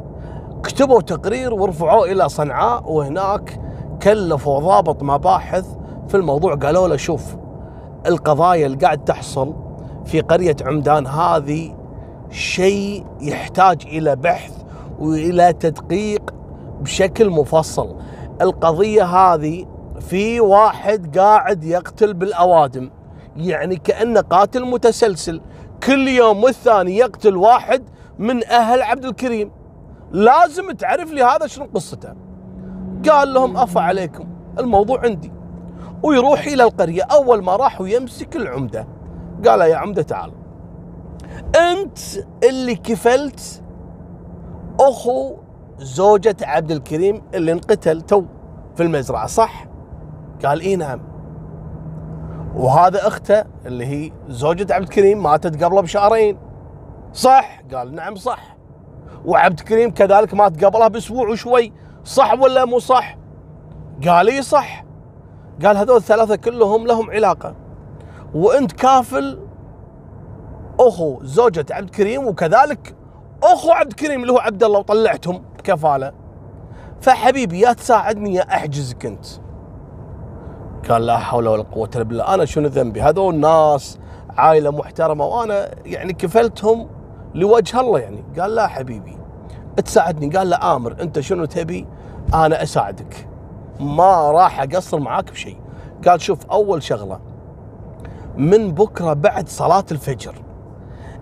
كتبوا 0.64 1.02
تقرير 1.02 1.54
ورفعوه 1.54 2.12
إلى 2.12 2.30
صنعاء 2.30 2.92
وهناك 2.92 3.60
كلفوا 4.02 4.60
ضابط 4.60 5.04
مباحث 5.04 5.66
في 6.08 6.18
الموضوع. 6.18 6.56
قالوا 6.56 6.88
له 6.88 6.96
شوف 6.96 7.36
القضايا 8.06 8.66
اللي 8.66 8.78
قاعد 8.78 9.04
تحصل 9.04 9.56
في 10.06 10.22
قرية 10.22 10.56
عمدان 10.62 11.08
هذه 11.08 11.76
شيء 12.30 13.06
يحتاج 13.22 13.82
إلى 13.86 14.16
بحث 14.16 14.54
وإلى 15.00 15.54
تدقيق 15.54 16.34
بشكل 16.82 17.30
مفصل. 17.30 17.96
القضية 18.42 19.04
هذه 19.04 19.66
في 20.00 20.40
واحد 20.40 21.18
قاعد 21.18 21.64
يقتل 21.64 22.14
بالأوادم 22.14 22.90
يعني 23.36 23.76
كأنه 23.76 24.22
قاتل 24.22 24.66
متسلسل. 24.66 25.42
كل 25.84 26.08
يوم 26.08 26.44
والثاني 26.44 26.98
يقتل 26.98 27.38
واحد 27.38 27.84
من 28.20 28.46
أهل 28.48 28.82
عبد 28.82 29.06
الكريم. 29.06 29.52
لازم 30.12 30.72
تعرف 30.72 31.12
لي 31.12 31.24
هذا 31.24 31.48
شنو 31.48 31.68
قصته. 31.74 32.14
قال 33.10 33.34
لهم 33.34 33.58
أفا 33.58 33.82
عليكم 33.82 34.28
الموضوع 34.60 35.02
عندي. 35.04 35.39
ويروح 36.04 36.46
إلى 36.46 36.64
القرية 36.64 37.04
أول 37.04 37.44
ما 37.44 37.56
راح 37.56 37.82
ويمسك 37.82 38.36
العمدة 38.36 38.88
قال 39.48 39.62
يا 39.62 39.76
عمدة 39.76 40.02
تعال 40.02 40.32
أنت 41.56 41.98
اللي 42.44 42.76
كفلت 42.76 43.64
أخو 44.80 45.36
زوجة 45.78 46.36
عبد 46.42 46.72
الكريم 46.72 47.22
اللي 47.34 47.52
انقتل 47.52 48.02
تو 48.02 48.24
في 48.76 48.84
المزرعة 48.84 49.28
صح؟ 49.28 49.66
قال 50.46 50.62
إي 50.62 50.76
نعم 50.76 51.02
وهذا 52.56 53.08
أخته 53.08 53.44
اللي 53.66 53.86
هي 53.86 54.12
زوجة 54.28 54.74
عبد 54.74 54.84
الكريم 54.84 55.24
ماتت 55.24 55.64
قبله 55.64 55.82
بشهرين 55.82 56.38
صح؟ 57.14 57.62
قال 57.74 57.96
نعم 57.96 58.16
صح 58.16 58.58
وعبد 59.26 59.60
الكريم 59.60 59.92
كذلك 59.92 60.34
مات 60.34 60.66
قبلها 60.66 60.88
بأسبوع 60.88 61.28
وشوي 61.30 61.74
صح 62.04 62.34
ولا 62.40 62.66
مو 62.66 62.80
صح؟ 62.80 63.18
قال 64.08 64.28
إي 64.30 64.42
صح 64.42 64.84
قال 65.66 65.78
هذول 65.78 65.98
الثلاثة 65.98 66.36
كلهم 66.36 66.88
لهم 66.88 67.12
علاقة. 67.12 67.56
وإنت 68.34 68.72
كافل 68.72 69.40
أخو 70.80 71.20
زوجة 71.24 71.66
عبد 71.72 71.86
الكريم 71.86 72.28
وكذلك 72.28 72.96
أخو 73.44 73.72
عبد 73.72 73.90
الكريم 73.90 74.22
اللي 74.22 74.34
هو 74.34 74.38
عبد 74.38 74.64
الله 74.64 74.80
وطلعتهم 74.80 75.42
بكفاله 75.58 76.12
فحبيبي 77.02 77.60
يا 77.60 77.74
تساعدني 77.74 78.36
يا 78.36 78.42
أحجزك 78.42 79.06
أنت. 79.06 79.26
قال 80.90 81.06
لا 81.06 81.18
حول 81.18 81.48
ولا 81.48 81.64
قوة 81.64 81.90
إلا 81.96 82.04
بالله. 82.04 82.34
أنا 82.34 82.46
شنو 82.46 82.68
ذنبي؟ 82.68 83.02
هذول 83.02 83.36
ناس 83.36 84.00
عائلة 84.30 84.72
محترمة 84.72 85.26
وأنا 85.26 85.70
يعني 85.86 86.14
كفلتهم 86.14 86.90
لوجه 87.36 87.80
الله 87.80 88.00
يعني. 88.00 88.24
قال 88.40 88.56
لا 88.56 88.68
حبيبي 88.68 89.18
تساعدني. 89.86 90.38
قال 90.38 90.50
لا 90.50 90.76
آمر 90.76 90.96
أنت 91.02 91.20
شنو 91.20 91.46
تبي؟ 91.46 91.88
أنا 92.34 92.64
أساعدك. 92.64 93.29
ما 93.80 94.32
راح 94.32 94.62
أقصر 94.62 95.00
معاك 95.00 95.32
بشيء. 95.32 95.58
قال 96.08 96.22
شوف 96.22 96.46
أول 96.46 96.84
شغلة 96.84 97.20
من 98.38 98.72
بكرة 98.72 99.14
بعد 99.14 99.48
صلاة 99.48 99.86
الفجر 99.92 100.36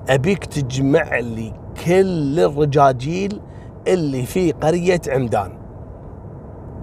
أبيك 0.10 0.46
تجمع 0.46 1.18
لي 1.18 1.54
كل 1.86 2.40
الرجاجيل 2.40 3.42
اللي 3.88 4.26
في 4.26 4.52
قرية 4.52 5.02
عمدان. 5.08 5.58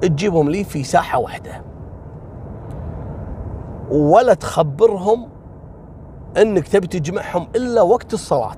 تجيبهم 0.00 0.50
لي 0.50 0.64
في 0.64 0.85
ساحة 0.85 1.19
واحدة. 1.19 1.62
ولا 3.90 4.35
تخبرهم 4.35 5.28
إنك 6.37 6.69
تبي 6.69 6.87
تجمعهم 6.87 7.49
إلا 7.57 7.83
وقت 7.83 8.14
الصلاة. 8.14 8.57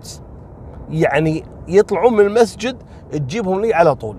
يعني 0.91 1.45
يطلعون 1.69 2.13
من 2.13 2.27
المسجد 2.27 2.83
تجيبهم 3.13 3.61
لي 3.61 3.75
على 3.75 3.95
طول. 3.95 4.17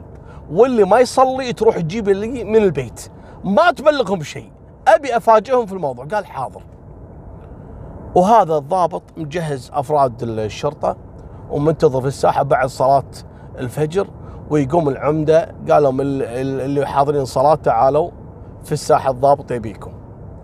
واللي 0.52 0.84
ما 0.84 1.00
يصلي 1.00 1.54
تروح 1.54 1.78
تجيب 1.78 2.10
لي 2.10 2.44
من 2.44 2.56
البيت. 2.56 3.10
ما 3.44 3.72
تبلغهم 3.72 4.20
بشيء. 4.20 4.52
أبي 4.88 5.18
أفاجئهم 5.18 5.66
في 5.66 5.74
الموضوع. 5.74 6.06
قال 6.06 6.26
حاضر. 6.26 6.62
وهذا 8.16 8.58
الضابط 8.58 9.04
مجهز 9.18 9.72
أفراد 9.74 10.24
الشرطة 10.24 10.98
ومنتظر 11.52 12.02
في 12.02 12.08
الساحة 12.08 12.44
بعد 12.44 12.70
صلاة 12.70 13.12
الفجر 13.60 14.08
ويقوم 14.50 14.90
العمدة. 14.90 15.56
قال 15.72 15.84
لهم 15.84 16.02
اللي 16.02 16.88
حاضرين 16.88 17.26
صلاة 17.26 17.56
تعالوا 17.56 18.12
في 18.64 18.72
الساحة 18.72 19.12
الضابط 19.12 19.52
يبيكم 19.52 19.92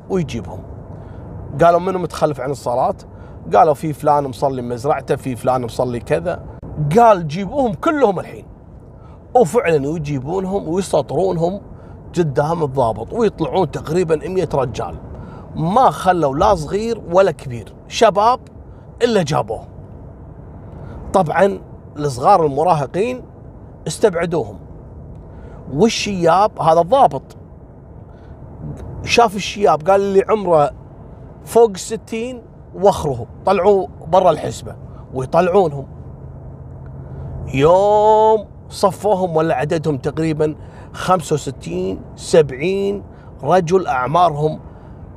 ويجيبهم. 0.10 0.63
قالوا 1.62 1.79
منو 1.79 2.00
متخلف 2.00 2.39
عن 2.39 2.51
الصلاة؟ 2.51 2.95
قالوا 3.55 3.74
في 3.74 3.93
فلان 3.93 4.24
مصلي 4.24 4.62
مزرعته 4.62 5.15
في 5.15 5.36
فلان 5.36 5.62
مصلي 5.62 6.00
كذا. 6.00 6.43
قال 6.98 7.27
جيبوهم 7.27 7.74
كلهم 7.74 8.19
الحين. 8.19 8.52
وفعلا 9.35 9.87
يجيبونهم 9.87 10.67
ويسطرونهم 10.67 11.61
قدام 12.17 12.63
الضابط 12.63 13.13
ويطلعون 13.13 13.71
تقريبا 13.71 14.29
100 14.29 14.49
رجال. 14.53 14.95
ما 15.55 15.89
خلوا 15.89 16.35
لا 16.35 16.55
صغير 16.55 17.01
ولا 17.11 17.31
كبير 17.31 17.73
شباب 17.87 18.39
إلا 19.01 19.23
جابوه. 19.23 19.63
طبعا 21.13 21.59
الصغار 21.97 22.45
المراهقين 22.45 23.21
استبعدوهم. 23.87 24.59
والشياب 25.73 26.61
هذا 26.61 26.81
الضابط. 26.81 27.37
شاف 29.03 29.35
الشياب 29.35 29.89
قال 29.89 30.01
اللي 30.01 30.23
عمره 30.29 30.71
فوق 31.45 31.69
الستين 31.69 32.41
وخره 32.75 33.25
طلعوه 33.45 33.87
برا 34.07 34.31
الحسبة 34.31 34.75
ويطلعونهم. 35.13 35.85
يوم 37.53 38.52
صفوهم 38.74 39.36
ولا 39.36 39.56
عددهم 39.56 39.98
تقريبا 39.98 40.56
65 40.94 42.01
70 42.15 43.03
رجل 43.44 43.88
أعمارهم 43.88 44.60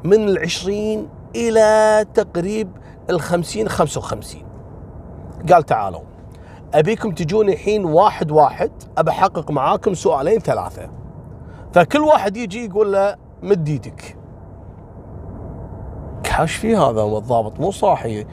من 0.04 0.28
العشرين 0.28 1.08
إلى 1.36 2.04
تقريب 2.14 2.68
الخمسين 3.10 3.68
خمسة 3.68 3.98
وخمسين. 3.98 4.44
قال 5.52 5.62
تعالوا 5.62 6.00
أبيكم 6.74 7.10
تجوني 7.10 7.52
الحين 7.52 7.84
واحد 7.84 8.30
واحد 8.30 8.70
أبى 8.98 9.10
أحقق 9.10 9.50
معاكم 9.50 9.94
سؤالين 9.94 10.38
ثلاثة. 10.38 10.90
فكل 11.72 12.00
واحد 12.00 12.36
يجي 12.36 12.64
يقول 12.64 12.92
له 12.92 13.16
مد 13.42 13.68
إيدك 13.68 14.16
كاش 16.22 16.54
في 16.54 16.76
هذا؟ 16.76 17.02
الضابط 17.02 17.60
مو 17.60 17.70
صاحي. 17.70 18.26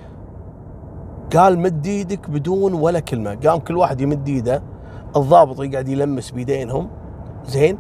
قال 1.36 1.60
مد 1.60 1.88
إيدك 1.88 2.30
بدون 2.30 2.74
ولا 2.74 3.00
كلمة. 3.00 3.36
قام 3.36 3.60
كل 3.60 3.78
واحد 3.78 4.02
يمد 4.02 4.28
ايده 4.28 4.73
الضابط 5.18 5.62
يقعد 5.62 5.88
يلمس 5.88 6.32
بيدينهم 6.32 6.90
زين؟ 7.46 7.78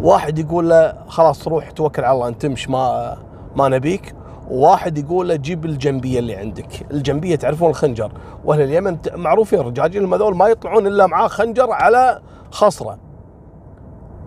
واحد 0.00 0.38
يقول 0.38 0.68
له 0.68 0.94
خلاص 1.06 1.48
روح 1.48 1.70
توكل 1.70 2.04
على 2.04 2.14
الله 2.14 2.28
انت 2.28 2.46
مش 2.46 2.70
ما 2.70 3.16
ما 3.56 3.68
نبيك. 3.68 4.14
وواحد 4.50 4.98
يقول 4.98 5.28
له 5.28 5.36
جيب 5.36 5.64
الجنبية 5.64 6.18
اللي 6.18 6.36
عندك، 6.36 6.86
الجنبية 6.90 7.36
تعرفون 7.36 7.70
الخنجر. 7.70 8.12
واهل 8.44 8.60
اليمن 8.60 8.96
معروفين 9.14 9.60
الرجاجيل 9.60 10.14
هذول 10.14 10.36
ما 10.36 10.48
يطلعون 10.48 10.86
إلا 10.86 11.06
معاه 11.06 11.28
خنجر 11.28 11.70
على 11.70 12.20
خصرة. 12.50 12.98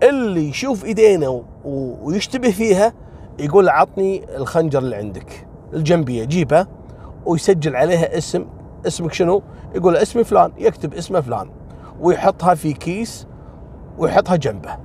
اللي 0.02 0.48
يشوف 0.48 0.84
ايدينا 0.84 1.42
ويشتبه 1.64 2.50
فيها 2.50 2.92
يقول 3.38 3.68
عطني 3.68 4.36
الخنجر 4.36 4.78
اللي 4.78 4.96
عندك. 4.96 5.46
الجنبية 5.72 6.24
جيبها 6.24 6.66
ويسجل 7.26 7.76
عليها 7.76 8.18
اسم. 8.18 8.46
اسمك 8.86 9.12
شنو؟ 9.12 9.42
يقول 9.74 9.96
اسمي 9.96 10.24
فلان. 10.24 10.52
يكتب 10.58 10.94
اسمه 10.94 11.20
فلان. 11.20 11.50
ويحطها 12.00 12.54
في 12.54 12.72
كيس 12.72 13.26
ويحطها 13.98 14.36
جنبه. 14.36 14.76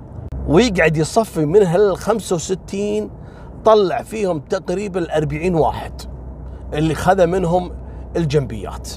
ويقعد 0.48 0.98
يصفي 0.98 1.46
من 1.46 1.64
هال 1.64 1.98
65 1.98 3.10
طلع 3.66 4.02
فيهم 4.02 4.40
تقريبا 4.40 5.18
40 5.18 5.56
واحد 5.56 6.02
اللي 6.74 6.96
خذ 6.96 7.26
منهم 7.26 7.72
الجنبيات. 8.16 8.90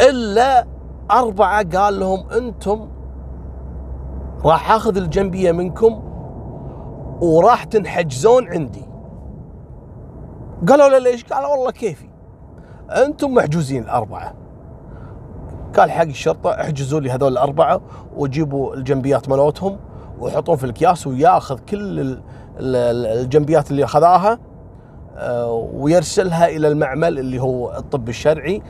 إلا 0.00 0.66
أربعة 1.10 1.78
قال 1.78 2.00
لهم 2.00 2.30
أنتم 2.30 2.88
راح 4.44 4.70
آخذ 4.70 4.96
الجنبية 4.96 5.52
منكم 5.52 6.02
وراح 7.20 7.64
تنحجزون 7.64 8.48
عندي. 8.48 8.88
قالوا 10.68 10.88
له 10.88 10.98
ليش؟ 10.98 11.24
قال 11.24 11.44
والله 11.46 11.70
كيفي. 11.70 12.08
أنتم 12.90 13.34
محجوزين 13.34 13.82
الأربعة. 13.82 14.45
قال 15.76 15.90
حق 15.90 16.02
الشرطة 16.02 16.50
احجزوا 16.50 17.00
لي 17.00 17.10
هذول 17.10 17.32
الأربعة 17.32 17.80
وجيبوا 18.16 18.74
الجنبيات 18.74 19.28
مالتهم 19.28 19.78
ويحطون 20.18 20.56
في 20.56 20.64
الكياس 20.64 21.06
وياخذ 21.06 21.58
كل 21.58 22.18
الجنبيات 22.60 23.70
اللي 23.70 23.84
أخذاها 23.84 24.38
آه، 25.16 25.70
ويرسلها 25.74 26.46
إلى 26.46 26.68
المعمل 26.68 27.18
اللي 27.18 27.42
هو 27.42 27.76
الطب 27.76 28.08
الشرعي. 28.08 28.62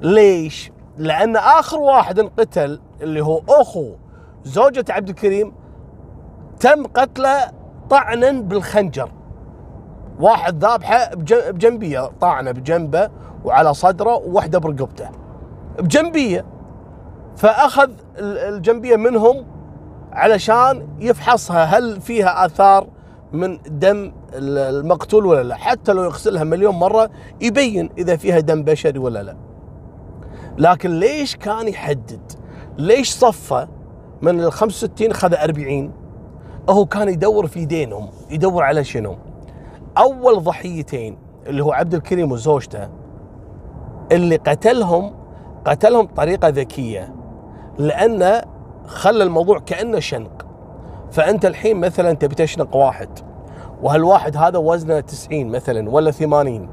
ليش؟ 0.00 0.72
لأن 0.98 1.36
آخر 1.36 1.78
واحد 1.78 2.18
انقتل 2.18 2.80
اللي 3.00 3.20
هو 3.20 3.42
أخو 3.48 3.90
زوجة 4.44 4.84
عبد 4.90 5.08
الكريم 5.08 5.52
تم 6.60 6.86
قتله 6.86 7.50
طعنا 7.90 8.30
بالخنجر. 8.30 9.10
واحد 10.20 10.64
ذابحة 10.64 11.14
بجنبيه 11.14 12.10
طعنه 12.20 12.50
بجنبه 12.50 13.08
وعلى 13.44 13.74
صدره 13.74 14.16
وواحده 14.16 14.58
برقبته. 14.58 15.23
بجنبية. 15.78 16.44
فأخذ 17.36 17.90
الجنبية 18.18 18.96
منهم 18.96 19.46
علشان 20.12 20.88
يفحصها 21.00 21.64
هل 21.64 22.00
فيها 22.00 22.46
آثار 22.46 22.86
من 23.32 23.58
دم 23.66 24.12
المقتول 24.34 25.26
ولا 25.26 25.42
لا. 25.42 25.54
حتى 25.54 25.92
لو 25.92 26.04
يغسلها 26.04 26.44
مليون 26.44 26.74
مرة 26.74 27.10
يبين 27.40 27.90
إذا 27.98 28.16
فيها 28.16 28.40
دم 28.40 28.62
بشري 28.62 28.98
ولا 28.98 29.22
لا. 29.22 29.36
لكن 30.58 30.90
ليش 31.00 31.36
كان 31.36 31.68
يحدد؟ 31.68 32.32
ليش 32.78 33.10
صفى 33.10 33.66
من 34.22 34.40
ال 34.40 34.52
65 34.52 35.12
خذ 35.12 35.34
40 35.34 35.92
هو 36.70 36.86
كان 36.86 37.08
يدور 37.08 37.46
في 37.46 37.64
دينهم 37.64 38.08
يدور 38.30 38.62
على 38.62 38.84
شنو؟ 38.84 39.16
أول 39.98 40.42
ضحيتين 40.42 41.18
اللي 41.46 41.64
هو 41.64 41.72
عبد 41.72 41.94
الكريم 41.94 42.32
وزوجته 42.32 42.88
اللي 44.12 44.36
قتلهم 44.36 45.12
قتلهم 45.64 46.06
بطريقة 46.06 46.48
ذكية 46.48 47.14
لأنه 47.78 48.42
خلى 48.86 49.24
الموضوع 49.24 49.58
كأنه 49.58 50.00
شنق. 50.00 50.46
فأنت 51.12 51.46
الحين 51.46 51.76
مثلا 51.76 52.12
تبي 52.12 52.34
تشنق 52.34 52.76
واحد 52.76 53.08
وهالواحد 53.82 54.36
هذا 54.36 54.58
وزنه 54.58 55.00
90 55.00 55.46
مثلا 55.46 55.90
ولا 55.90 56.10
80 56.10 56.68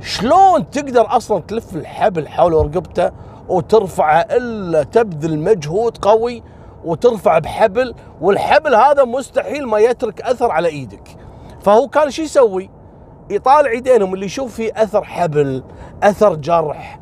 شلون 0.00 0.70
تقدر 0.70 1.16
أصلا 1.16 1.40
تلف 1.40 1.76
الحبل 1.76 2.28
حول 2.28 2.52
رقبته 2.52 3.10
وترفعه 3.48 4.20
إلا 4.20 4.82
تبذل 4.82 5.38
مجهود 5.38 5.98
قوي 5.98 6.42
وترفع 6.84 7.38
بحبل 7.38 7.94
والحبل 8.20 8.74
هذا 8.74 9.04
مستحيل 9.04 9.66
ما 9.66 9.78
يترك 9.78 10.20
أثر 10.20 10.50
على 10.50 10.68
إيدك. 10.68 11.16
فهو 11.60 11.88
كان 11.88 12.10
شو 12.10 12.22
يسوي؟ 12.22 12.70
يطالع 13.30 13.70
إيدينهم 13.70 14.14
اللي 14.14 14.26
يشوف 14.26 14.54
فيه 14.54 14.72
أثر 14.76 15.04
حبل 15.04 15.62
أثر 16.02 16.34
جرح 16.34 17.00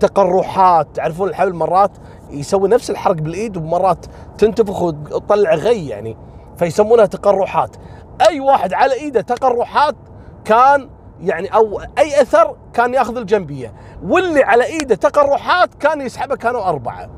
تقرحات. 0.00 0.88
تعرفون 0.94 1.28
الحبل 1.28 1.54
مرات 1.54 1.90
يسوي 2.30 2.68
نفس 2.68 2.90
الحرق 2.90 3.14
بالإيد 3.14 3.56
ومرات 3.56 4.06
تنتفخ 4.38 4.82
وتطلع 4.82 5.54
غي 5.54 5.88
يعني 5.88 6.16
فيسمونها 6.56 7.06
تقرحات. 7.06 7.76
أي 8.28 8.40
واحد 8.40 8.72
على 8.72 8.94
إيده 8.94 9.20
تقرحات 9.20 9.94
كان 10.44 10.88
يعني 11.20 11.54
أو 11.54 11.80
أي 11.98 12.22
أثر 12.22 12.56
كان 12.72 12.94
يأخذ 12.94 13.16
الجنبية. 13.16 13.72
واللي 14.02 14.42
على 14.42 14.64
إيده 14.64 14.94
تقرحات 14.94 15.74
كان 15.74 16.00
يسحبه 16.00 16.36
كانوا 16.36 16.68
أربعة. 16.68 17.10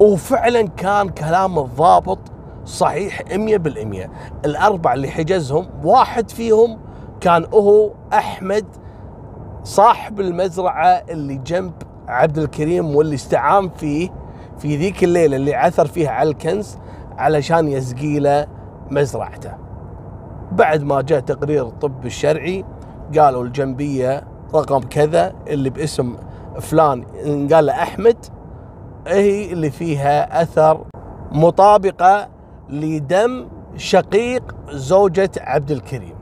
وفعلا 0.00 0.68
كان 0.68 1.08
كلام 1.08 1.58
الضابط 1.58 2.18
صحيح 2.64 3.22
100% 3.22 4.10
الأربعة 4.44 4.94
اللي 4.94 5.08
حجزهم 5.08 5.66
واحد 5.84 6.30
فيهم 6.30 6.78
كان 7.20 7.44
هو 7.44 7.90
أحمد 8.12 8.66
صاحب 9.64 10.20
المزرعة 10.20 10.86
اللي 10.86 11.34
جنب 11.34 11.72
عبد 12.08 12.38
الكريم 12.38 12.96
واللي 12.96 13.14
استعان 13.14 13.68
فيه 13.68 14.10
في 14.58 14.76
ذيك 14.76 15.04
الليلة 15.04 15.36
اللي 15.36 15.54
عثر 15.54 15.86
فيها 15.86 16.10
على 16.10 16.30
الكنز 16.30 16.78
علشان 17.18 17.68
يسقي 17.68 18.18
له 18.18 18.46
مزرعته. 18.90 19.52
بعد 20.52 20.82
ما 20.82 21.02
جاء 21.02 21.20
تقرير 21.20 21.66
الطب 21.66 22.06
الشرعي 22.06 22.64
قالوا 23.18 23.44
الجنبية 23.44 24.24
رقم 24.54 24.80
كذا 24.80 25.32
اللي 25.46 25.70
باسم 25.70 26.16
فلان 26.60 27.04
قال 27.52 27.66
له 27.66 27.72
أحمد 27.82 28.16
هي 29.06 29.52
اللي 29.52 29.70
فيها 29.70 30.42
أثر 30.42 30.84
مطابقة 31.32 32.28
لدم 32.68 33.48
شقيق 33.76 34.54
زوجة 34.70 35.30
عبد 35.40 35.70
الكريم. 35.70 36.14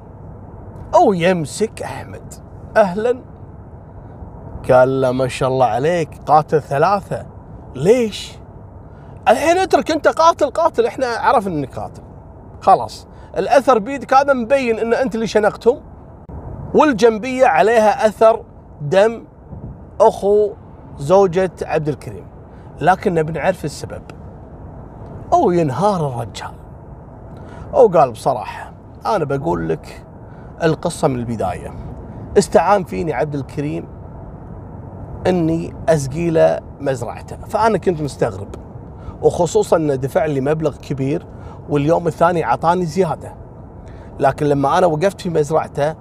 أو 0.94 1.12
يمسك 1.12 1.82
أحمد. 1.82 2.34
أهلا. 2.76 3.29
قال 4.70 5.00
له 5.00 5.12
ما 5.12 5.28
شاء 5.28 5.48
الله 5.48 5.66
عليك 5.66 6.10
قاتل 6.26 6.62
ثلاثة. 6.62 7.26
ليش؟ 7.74 8.32
الحين 9.28 9.58
اترك 9.58 9.90
انت 9.90 10.08
قاتل 10.08 10.50
قاتل. 10.50 10.86
إحنا 10.86 11.06
عرفنا 11.06 11.54
انك 11.54 11.78
قاتل. 11.78 12.02
خلاص. 12.60 13.06
الأثر 13.36 13.78
بيدك 13.78 14.14
هذا 14.14 14.32
مبين 14.32 14.78
إن 14.78 14.94
أنت 14.94 15.14
اللي 15.14 15.26
شنقتهم. 15.26 15.80
والجنبية 16.74 17.46
عليها 17.46 18.06
أثر 18.06 18.44
دم 18.80 19.24
أخو 20.00 20.52
زوجة 20.98 21.50
عبد 21.62 21.88
الكريم. 21.88 22.26
لكن 22.80 23.14
نبي 23.14 23.32
نعرف 23.32 23.64
السبب. 23.64 24.02
أو 25.32 25.50
ينهار 25.50 26.08
الرجال. 26.08 26.54
أو 27.74 27.88
قال 27.88 28.12
بصراحة 28.12 28.72
أنا 29.06 29.24
بقول 29.24 29.68
لك 29.68 30.06
القصة 30.62 31.08
من 31.08 31.18
البداية. 31.18 31.74
استعان 32.38 32.84
فيني 32.84 33.12
عبد 33.12 33.34
الكريم. 33.34 33.99
إني 35.26 35.74
اسقي 35.88 36.30
له 36.30 36.60
مزرعته. 36.80 37.36
فأنا 37.36 37.78
كنت 37.78 38.00
مستغرب. 38.00 38.48
وخصوصا 39.22 39.76
انه 39.76 39.94
دفع 39.94 40.26
لي 40.26 40.40
مبلغ 40.40 40.76
كبير 40.76 41.26
واليوم 41.68 42.06
الثاني 42.06 42.44
اعطاني 42.44 42.86
زيادة. 42.86 43.34
لكن 44.20 44.46
لما 44.46 44.78
أنا 44.78 44.86
وقفت 44.86 45.20
في 45.20 45.30
مزرعته 45.30 45.94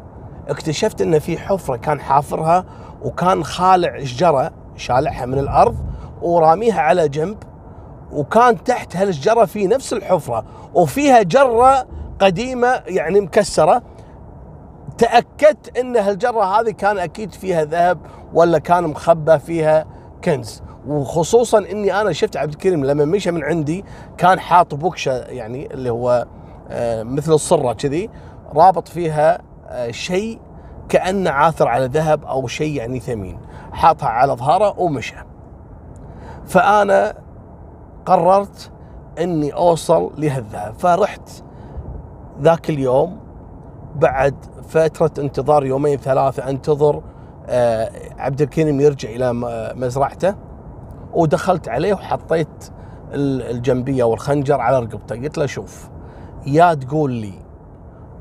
اكتشفت 0.47 1.01
إن 1.01 1.19
في 1.19 1.37
حفرة 1.37 1.75
كان 1.75 1.99
حافرها 1.99 2.65
وكان 3.01 3.43
خالع 3.43 4.03
شجره 4.03 4.51
شالعها 4.75 5.25
من 5.25 5.39
الأرض 5.39 5.75
وراميها 6.21 6.81
على 6.81 7.09
جنب 7.09 7.37
وكان 8.11 8.63
تحت 8.63 8.95
هالشجره 8.95 9.45
في 9.45 9.67
نفس 9.67 9.93
الحفرة 9.93 10.45
وفيها 10.73 11.21
جرة 11.21 11.87
قديمة 12.19 12.81
يعني 12.87 13.21
مكسرة. 13.21 13.81
تأكدت 14.99 15.77
إن 15.77 15.97
هالجرة 15.97 16.43
هذه 16.43 16.71
كان 16.71 16.97
أكيد 16.97 17.33
فيها 17.33 17.63
ذهب 17.63 17.99
ولا 18.33 18.59
كان 18.59 18.83
مخبى 18.83 19.39
فيها 19.39 19.85
كنز. 20.23 20.63
وخصوصا 20.87 21.57
إني 21.57 22.01
أنا 22.01 22.11
شفت 22.11 22.37
عبد 22.37 22.51
الكريم 22.51 22.85
لما 22.85 23.05
مشى 23.05 23.31
من 23.31 23.43
عندي 23.43 23.85
كان 24.17 24.39
حاط 24.39 24.75
بوكشة 24.75 25.11
يعني 25.17 25.73
اللي 25.73 25.89
هو 25.89 26.27
آه، 26.69 27.03
مثل 27.03 27.33
الصرة 27.33 27.73
كذي 27.73 28.09
رابط 28.55 28.87
فيها 28.87 29.39
آه، 29.67 29.91
شيء 29.91 30.39
كأنه 30.89 31.29
عاثر 31.29 31.67
على 31.67 31.85
ذهب 31.85 32.25
أو 32.25 32.47
شيء 32.47 32.75
يعني 32.75 32.99
ثمين. 32.99 33.39
حاطها 33.71 34.09
على 34.09 34.33
ظهره 34.33 34.79
ومشى. 34.79 35.15
فأنا 36.45 37.13
قررت 38.05 38.71
إني 39.19 39.53
أوصل 39.53 40.11
لهالذهب. 40.17 40.73
فرحت 40.73 41.29
ذاك 42.41 42.69
اليوم 42.69 43.28
بعد 43.99 44.35
فترة 44.67 45.11
انتظار 45.23 45.65
يومين 45.65 45.97
ثلاثة 45.97 46.49
انتظر 46.49 47.01
آه، 47.47 47.91
عبد 48.17 48.41
الكريم 48.41 48.81
يرجع 48.81 49.09
إلى 49.09 49.33
مزرعته 49.75 50.35
ودخلت 51.13 51.69
عليه 51.69 51.93
وحطيت 51.93 52.69
الجنبية 53.13 54.03
والخنجر 54.03 54.61
على 54.61 54.79
رقبته. 54.79 55.15
قلت 55.15 55.37
له 55.37 55.45
شوف 55.45 55.89
يا 56.45 56.73
تقول 56.73 57.11
لي 57.11 57.33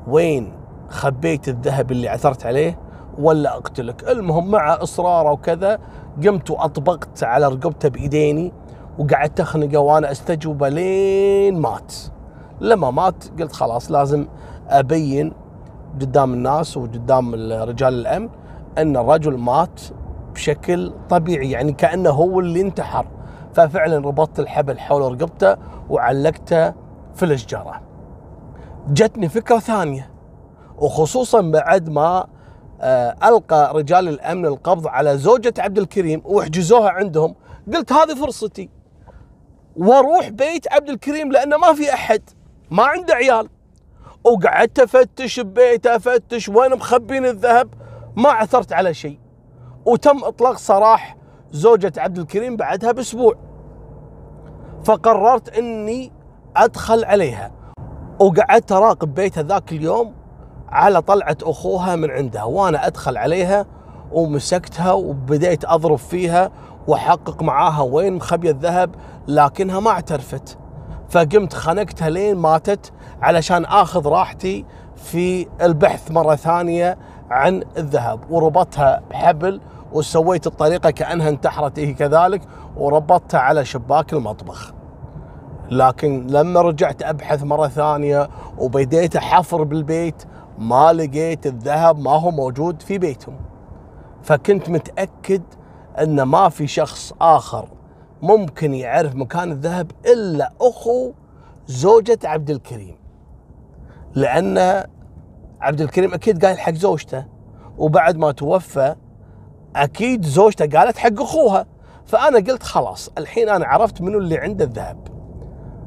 وين 0.07 0.53
خبيت 0.89 1.47
الذهب 1.47 1.91
اللي 1.91 2.09
عثرت 2.09 2.45
عليه 2.45 2.79
ولا 3.17 3.57
أقتلك؟ 3.57 4.09
المهم 4.09 4.51
مع 4.51 4.73
اصراره 4.83 5.31
وكذا 5.31 5.79
قمت 6.25 6.51
وأطبقت 6.51 7.23
على 7.23 7.47
رقبته 7.47 7.89
بإيديني 7.89 8.53
وقعدت 8.99 9.39
أخنقه 9.39 9.77
وأنا 9.79 10.11
أستجوبه 10.11 10.69
لين 10.69 11.59
مات. 11.59 11.93
لما 12.61 12.91
مات 12.91 13.23
قلت 13.41 13.51
خلاص 13.51 13.91
لازم 13.91 14.27
أبين 14.69 15.33
قدام 16.01 16.33
الناس 16.33 16.77
وقدام 16.77 17.35
رجال 17.51 17.93
الأمن 17.93 18.29
أن 18.77 18.97
الرجل 18.97 19.37
مات 19.37 19.81
بشكل 20.33 20.93
طبيعي 21.09 21.51
يعني 21.51 21.71
كأنه 21.71 22.09
هو 22.09 22.39
اللي 22.39 22.61
انتحر. 22.61 23.05
ففعلا 23.53 23.97
ربطت 23.97 24.39
الحبل 24.39 24.79
حول 24.79 25.01
رقبته 25.01 25.57
وعلقته 25.89 26.73
في 27.15 27.23
الشجره 27.25 27.81
جتني 28.93 29.29
فكرة 29.29 29.59
ثانية 29.59 30.11
وخصوصا 30.77 31.41
بعد 31.41 31.89
ما 31.89 32.27
آه، 32.81 33.15
ألقى 33.23 33.73
رجال 33.75 34.07
الأمن 34.07 34.45
القبض 34.45 34.87
على 34.87 35.17
زوجة 35.17 35.53
عبد 35.59 35.77
الكريم 35.77 36.21
وأحجزوها 36.25 36.89
عندهم 36.89 37.35
قلت 37.73 37.93
هذه 37.93 38.15
فرصتي 38.15 38.69
وأروح 39.75 40.29
بيت 40.29 40.73
عبد 40.73 40.89
الكريم 40.89 41.31
لأنه 41.31 41.57
ما 41.57 41.73
في 41.73 41.93
أحد 41.93 42.21
ما 42.71 42.83
عنده 42.83 43.13
عيال. 43.13 43.49
وقعدت 44.23 44.79
أفتش 44.79 45.39
ببيته 45.39 45.95
أفتش 45.95 46.49
وين 46.49 46.71
مخبين 46.71 47.25
الذهب 47.25 47.69
ما 48.15 48.29
عثرت 48.29 48.73
على 48.73 48.93
شيء. 48.93 49.19
وتم 49.85 50.23
إطلاق 50.23 50.57
سراح 50.57 51.17
زوجة 51.51 51.93
عبد 51.97 52.17
الكريم 52.17 52.55
بعدها 52.55 52.91
بأسبوع. 52.91 53.35
فقررت 54.83 55.57
إني 55.57 56.11
أدخل 56.55 57.05
عليها. 57.05 57.51
وقعدت 58.19 58.71
أراقب 58.71 59.13
بيتها 59.13 59.43
ذاك 59.43 59.71
اليوم 59.71 60.15
على 60.69 61.01
طلعة 61.01 61.37
أخوها 61.43 61.95
من 61.95 62.11
عندها. 62.11 62.43
وأنا 62.43 62.87
أدخل 62.87 63.17
عليها 63.17 63.65
ومسكتها 64.11 64.91
وبديت 64.91 65.65
أضرب 65.65 65.97
فيها 65.97 66.51
وأحقق 66.87 67.43
معاها 67.43 67.81
وين 67.81 68.13
مخبية 68.13 68.51
الذهب 68.51 68.95
لكنها 69.27 69.79
ما 69.79 69.89
اعترفت. 69.89 70.57
فقمت 71.09 71.53
خنقتها 71.53 72.09
لين 72.09 72.37
ماتت 72.37 72.91
علشان 73.21 73.65
آخذ 73.65 74.07
راحتي 74.07 74.65
في 74.95 75.47
البحث 75.61 76.11
مرة 76.11 76.35
ثانية 76.35 76.97
عن 77.29 77.63
الذهب. 77.77 78.31
وربطتها 78.31 79.01
بحبل 79.09 79.61
وسويت 79.93 80.47
الطريقة 80.47 80.89
كأنها 80.89 81.29
انتحرت. 81.29 81.79
هي 81.79 81.93
كذلك. 81.93 82.41
وربطتها 82.77 83.39
على 83.39 83.65
شباك 83.65 84.13
المطبخ. 84.13 84.73
لكن 85.71 86.27
لما 86.27 86.61
رجعت 86.61 87.03
أبحث 87.03 87.43
مرة 87.43 87.67
ثانية 87.67 88.29
وبديت 88.57 89.15
أحفر 89.15 89.63
بالبيت 89.63 90.23
ما 90.57 90.93
لقيت 90.93 91.45
الذهب 91.45 91.99
ما 91.99 92.11
هو 92.11 92.31
موجود 92.31 92.81
في 92.81 92.97
بيتهم. 92.97 93.35
فكنت 94.23 94.69
متأكد 94.69 95.41
أن 95.99 96.21
ما 96.21 96.49
في 96.49 96.67
شخص 96.67 97.13
آخر 97.21 97.78
ممكن 98.21 98.73
يعرف 98.73 99.15
مكان 99.15 99.51
الذهب 99.51 99.91
إلا 100.05 100.53
أخو 100.61 101.11
زوجة 101.67 102.19
عبد 102.23 102.49
الكريم. 102.49 102.95
لأن 104.15 104.83
عبد 105.61 105.81
الكريم 105.81 106.13
أكيد 106.13 106.45
قايل 106.45 106.59
حق 106.59 106.73
زوجته 106.73 107.25
وبعد 107.77 108.17
ما 108.17 108.31
توفى 108.31 108.95
أكيد 109.75 110.25
زوجته 110.25 110.79
قالت 110.79 110.97
حق 110.97 111.21
أخوها. 111.21 111.65
فأنا 112.05 112.37
قلت 112.37 112.63
خلاص 112.63 113.09
الحين 113.17 113.49
أنا 113.49 113.65
عرفت 113.65 114.01
منو 114.01 114.17
اللي 114.17 114.37
عنده 114.37 114.65
الذهب. 114.65 115.07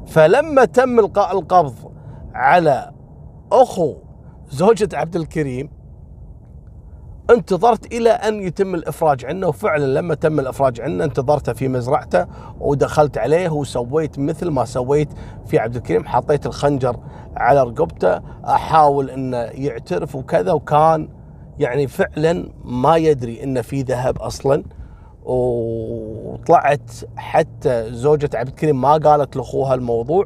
فلما 0.07 0.65
تم 0.65 0.99
إلقاء 0.99 1.39
القبض 1.39 1.91
على 2.33 2.91
أخو 3.51 3.95
زوجة 4.49 4.89
عبد 4.93 5.15
الكريم 5.15 5.69
انتظرت 7.29 7.93
إلى 7.93 8.09
أن 8.09 8.41
يتم 8.41 8.75
الإفراج 8.75 9.25
عنه. 9.25 9.47
وفعلا 9.47 9.99
لما 9.99 10.15
تم 10.15 10.39
الإفراج 10.39 10.81
عنه 10.81 11.03
انتظرته 11.03 11.53
في 11.53 11.67
مزرعته 11.67 12.25
ودخلت 12.59 13.17
عليه 13.17 13.49
وسويت 13.49 14.19
مثل 14.19 14.49
ما 14.49 14.65
سويت 14.65 15.09
في 15.45 15.59
عبد 15.59 15.75
الكريم. 15.75 16.05
حطيت 16.05 16.45
الخنجر 16.45 16.97
على 17.37 17.63
رقبته 17.63 18.21
أحاول 18.45 19.09
انه 19.09 19.37
يعترف 19.37 20.15
وكذا 20.15 20.51
وكان 20.51 21.09
يعني 21.59 21.87
فعلا 21.87 22.49
ما 22.63 22.97
يدري 22.97 23.43
ان 23.43 23.61
في 23.61 23.81
ذهب 23.81 24.17
أصلا. 24.17 24.63
وطلعت 25.23 26.91
حتى 27.15 27.93
زوجة 27.93 28.29
عبد 28.33 28.47
الكريم 28.47 28.81
ما 28.81 28.93
قالت 28.93 29.35
لأخوها 29.35 29.73
الموضوع. 29.73 30.25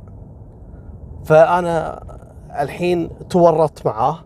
فأنا 1.25 2.03
الحين 2.60 3.10
تورطت 3.29 3.86
معاه. 3.86 4.19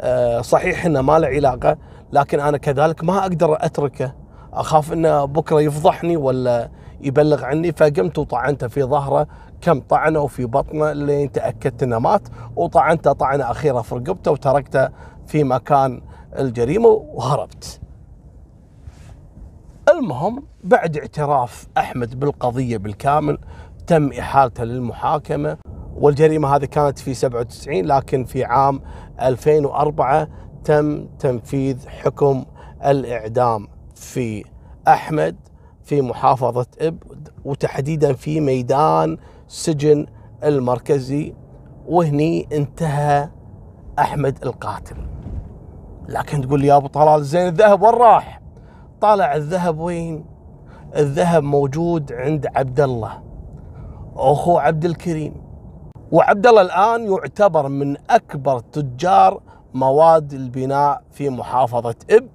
آه، 0.00 0.40
صحيح 0.40 0.86
إنه 0.86 1.00
ما 1.00 1.18
له 1.18 1.26
علاقة. 1.26 1.76
لكن 2.12 2.40
أنا 2.40 2.58
كذلك 2.58 3.04
ما 3.04 3.18
أقدر 3.18 3.56
أتركه. 3.60 4.14
أخاف 4.52 4.92
انه 4.92 5.24
بكرة 5.24 5.60
يفضحني 5.60 6.16
ولا 6.16 6.70
يبلغ 7.00 7.44
عني 7.44 7.72
فقمت 7.72 8.18
وطعنته 8.18 8.68
في 8.68 8.82
ظهره. 8.82 9.26
كم 9.60 9.80
طعنه 9.80 10.20
وفي 10.20 10.44
بطنه 10.44 10.92
لين 10.92 11.32
تأكدت 11.32 11.82
إنه 11.82 11.98
مات. 11.98 12.28
وطعنته 12.56 13.12
طعنه 13.12 13.50
اخيره 13.50 13.80
في 13.82 13.94
رقبته 13.94 14.30
وتركته 14.30 14.88
في 15.26 15.44
مكان 15.44 16.02
الجريمة 16.38 16.88
وهربت. 16.88 17.80
المهم 19.88 20.42
بعد 20.64 20.96
اعتراف 20.96 21.66
أحمد 21.78 22.20
بالقضية 22.20 22.76
بالكامل 22.76 23.38
تم 23.86 24.12
إحالته 24.12 24.64
للمحاكمة. 24.64 25.56
والجريمة 25.96 26.56
هذه 26.56 26.64
كانت 26.64 26.98
في 26.98 27.14
97 27.14 27.84
لكن 27.84 28.24
في 28.24 28.44
عام 28.44 28.80
2004 29.20 30.28
تم 30.64 31.06
تنفيذ 31.18 31.88
حكم 31.88 32.44
الإعدام 32.86 33.68
في 33.94 34.44
أحمد 34.88 35.36
في 35.82 36.02
محافظة 36.02 36.66
إب 36.80 37.02
وتحديدا 37.44 38.12
في 38.12 38.40
ميدان 38.40 39.16
سجن 39.48 40.06
المركزي 40.44 41.34
وهني 41.86 42.48
انتهى 42.52 43.28
أحمد 43.98 44.38
القاتل. 44.44 44.96
لكن 46.08 46.40
تقول 46.40 46.60
لي 46.60 46.66
يا 46.66 46.76
أبو 46.76 46.86
طلال 46.86 47.24
زين 47.24 47.46
الذهب 47.48 47.82
وين 47.82 47.94
راح؟ 47.94 48.40
طالع 49.00 49.34
الذهب 49.34 49.78
وين؟ 49.78 50.24
الذهب 50.96 51.42
موجود 51.42 52.12
عند 52.12 52.46
عبد 52.54 52.80
الله 52.80 53.22
أخو 54.16 54.58
عبد 54.58 54.84
الكريم. 54.84 55.34
وعبد 56.12 56.46
الله 56.46 56.62
الآن 56.62 57.12
يعتبر 57.12 57.68
من 57.68 57.96
أكبر 58.10 58.58
تجار 58.58 59.40
مواد 59.74 60.32
البناء 60.32 61.02
في 61.10 61.30
محافظة 61.30 61.94
إب. 62.10 62.28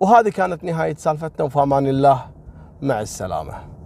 وهذه 0.00 0.28
كانت 0.28 0.64
نهاية 0.64 0.94
سالفتنا 0.94 1.46
وفي 1.46 1.62
أمان 1.62 1.86
الله 1.86 2.26
مع 2.82 3.00
السلامة. 3.00 3.77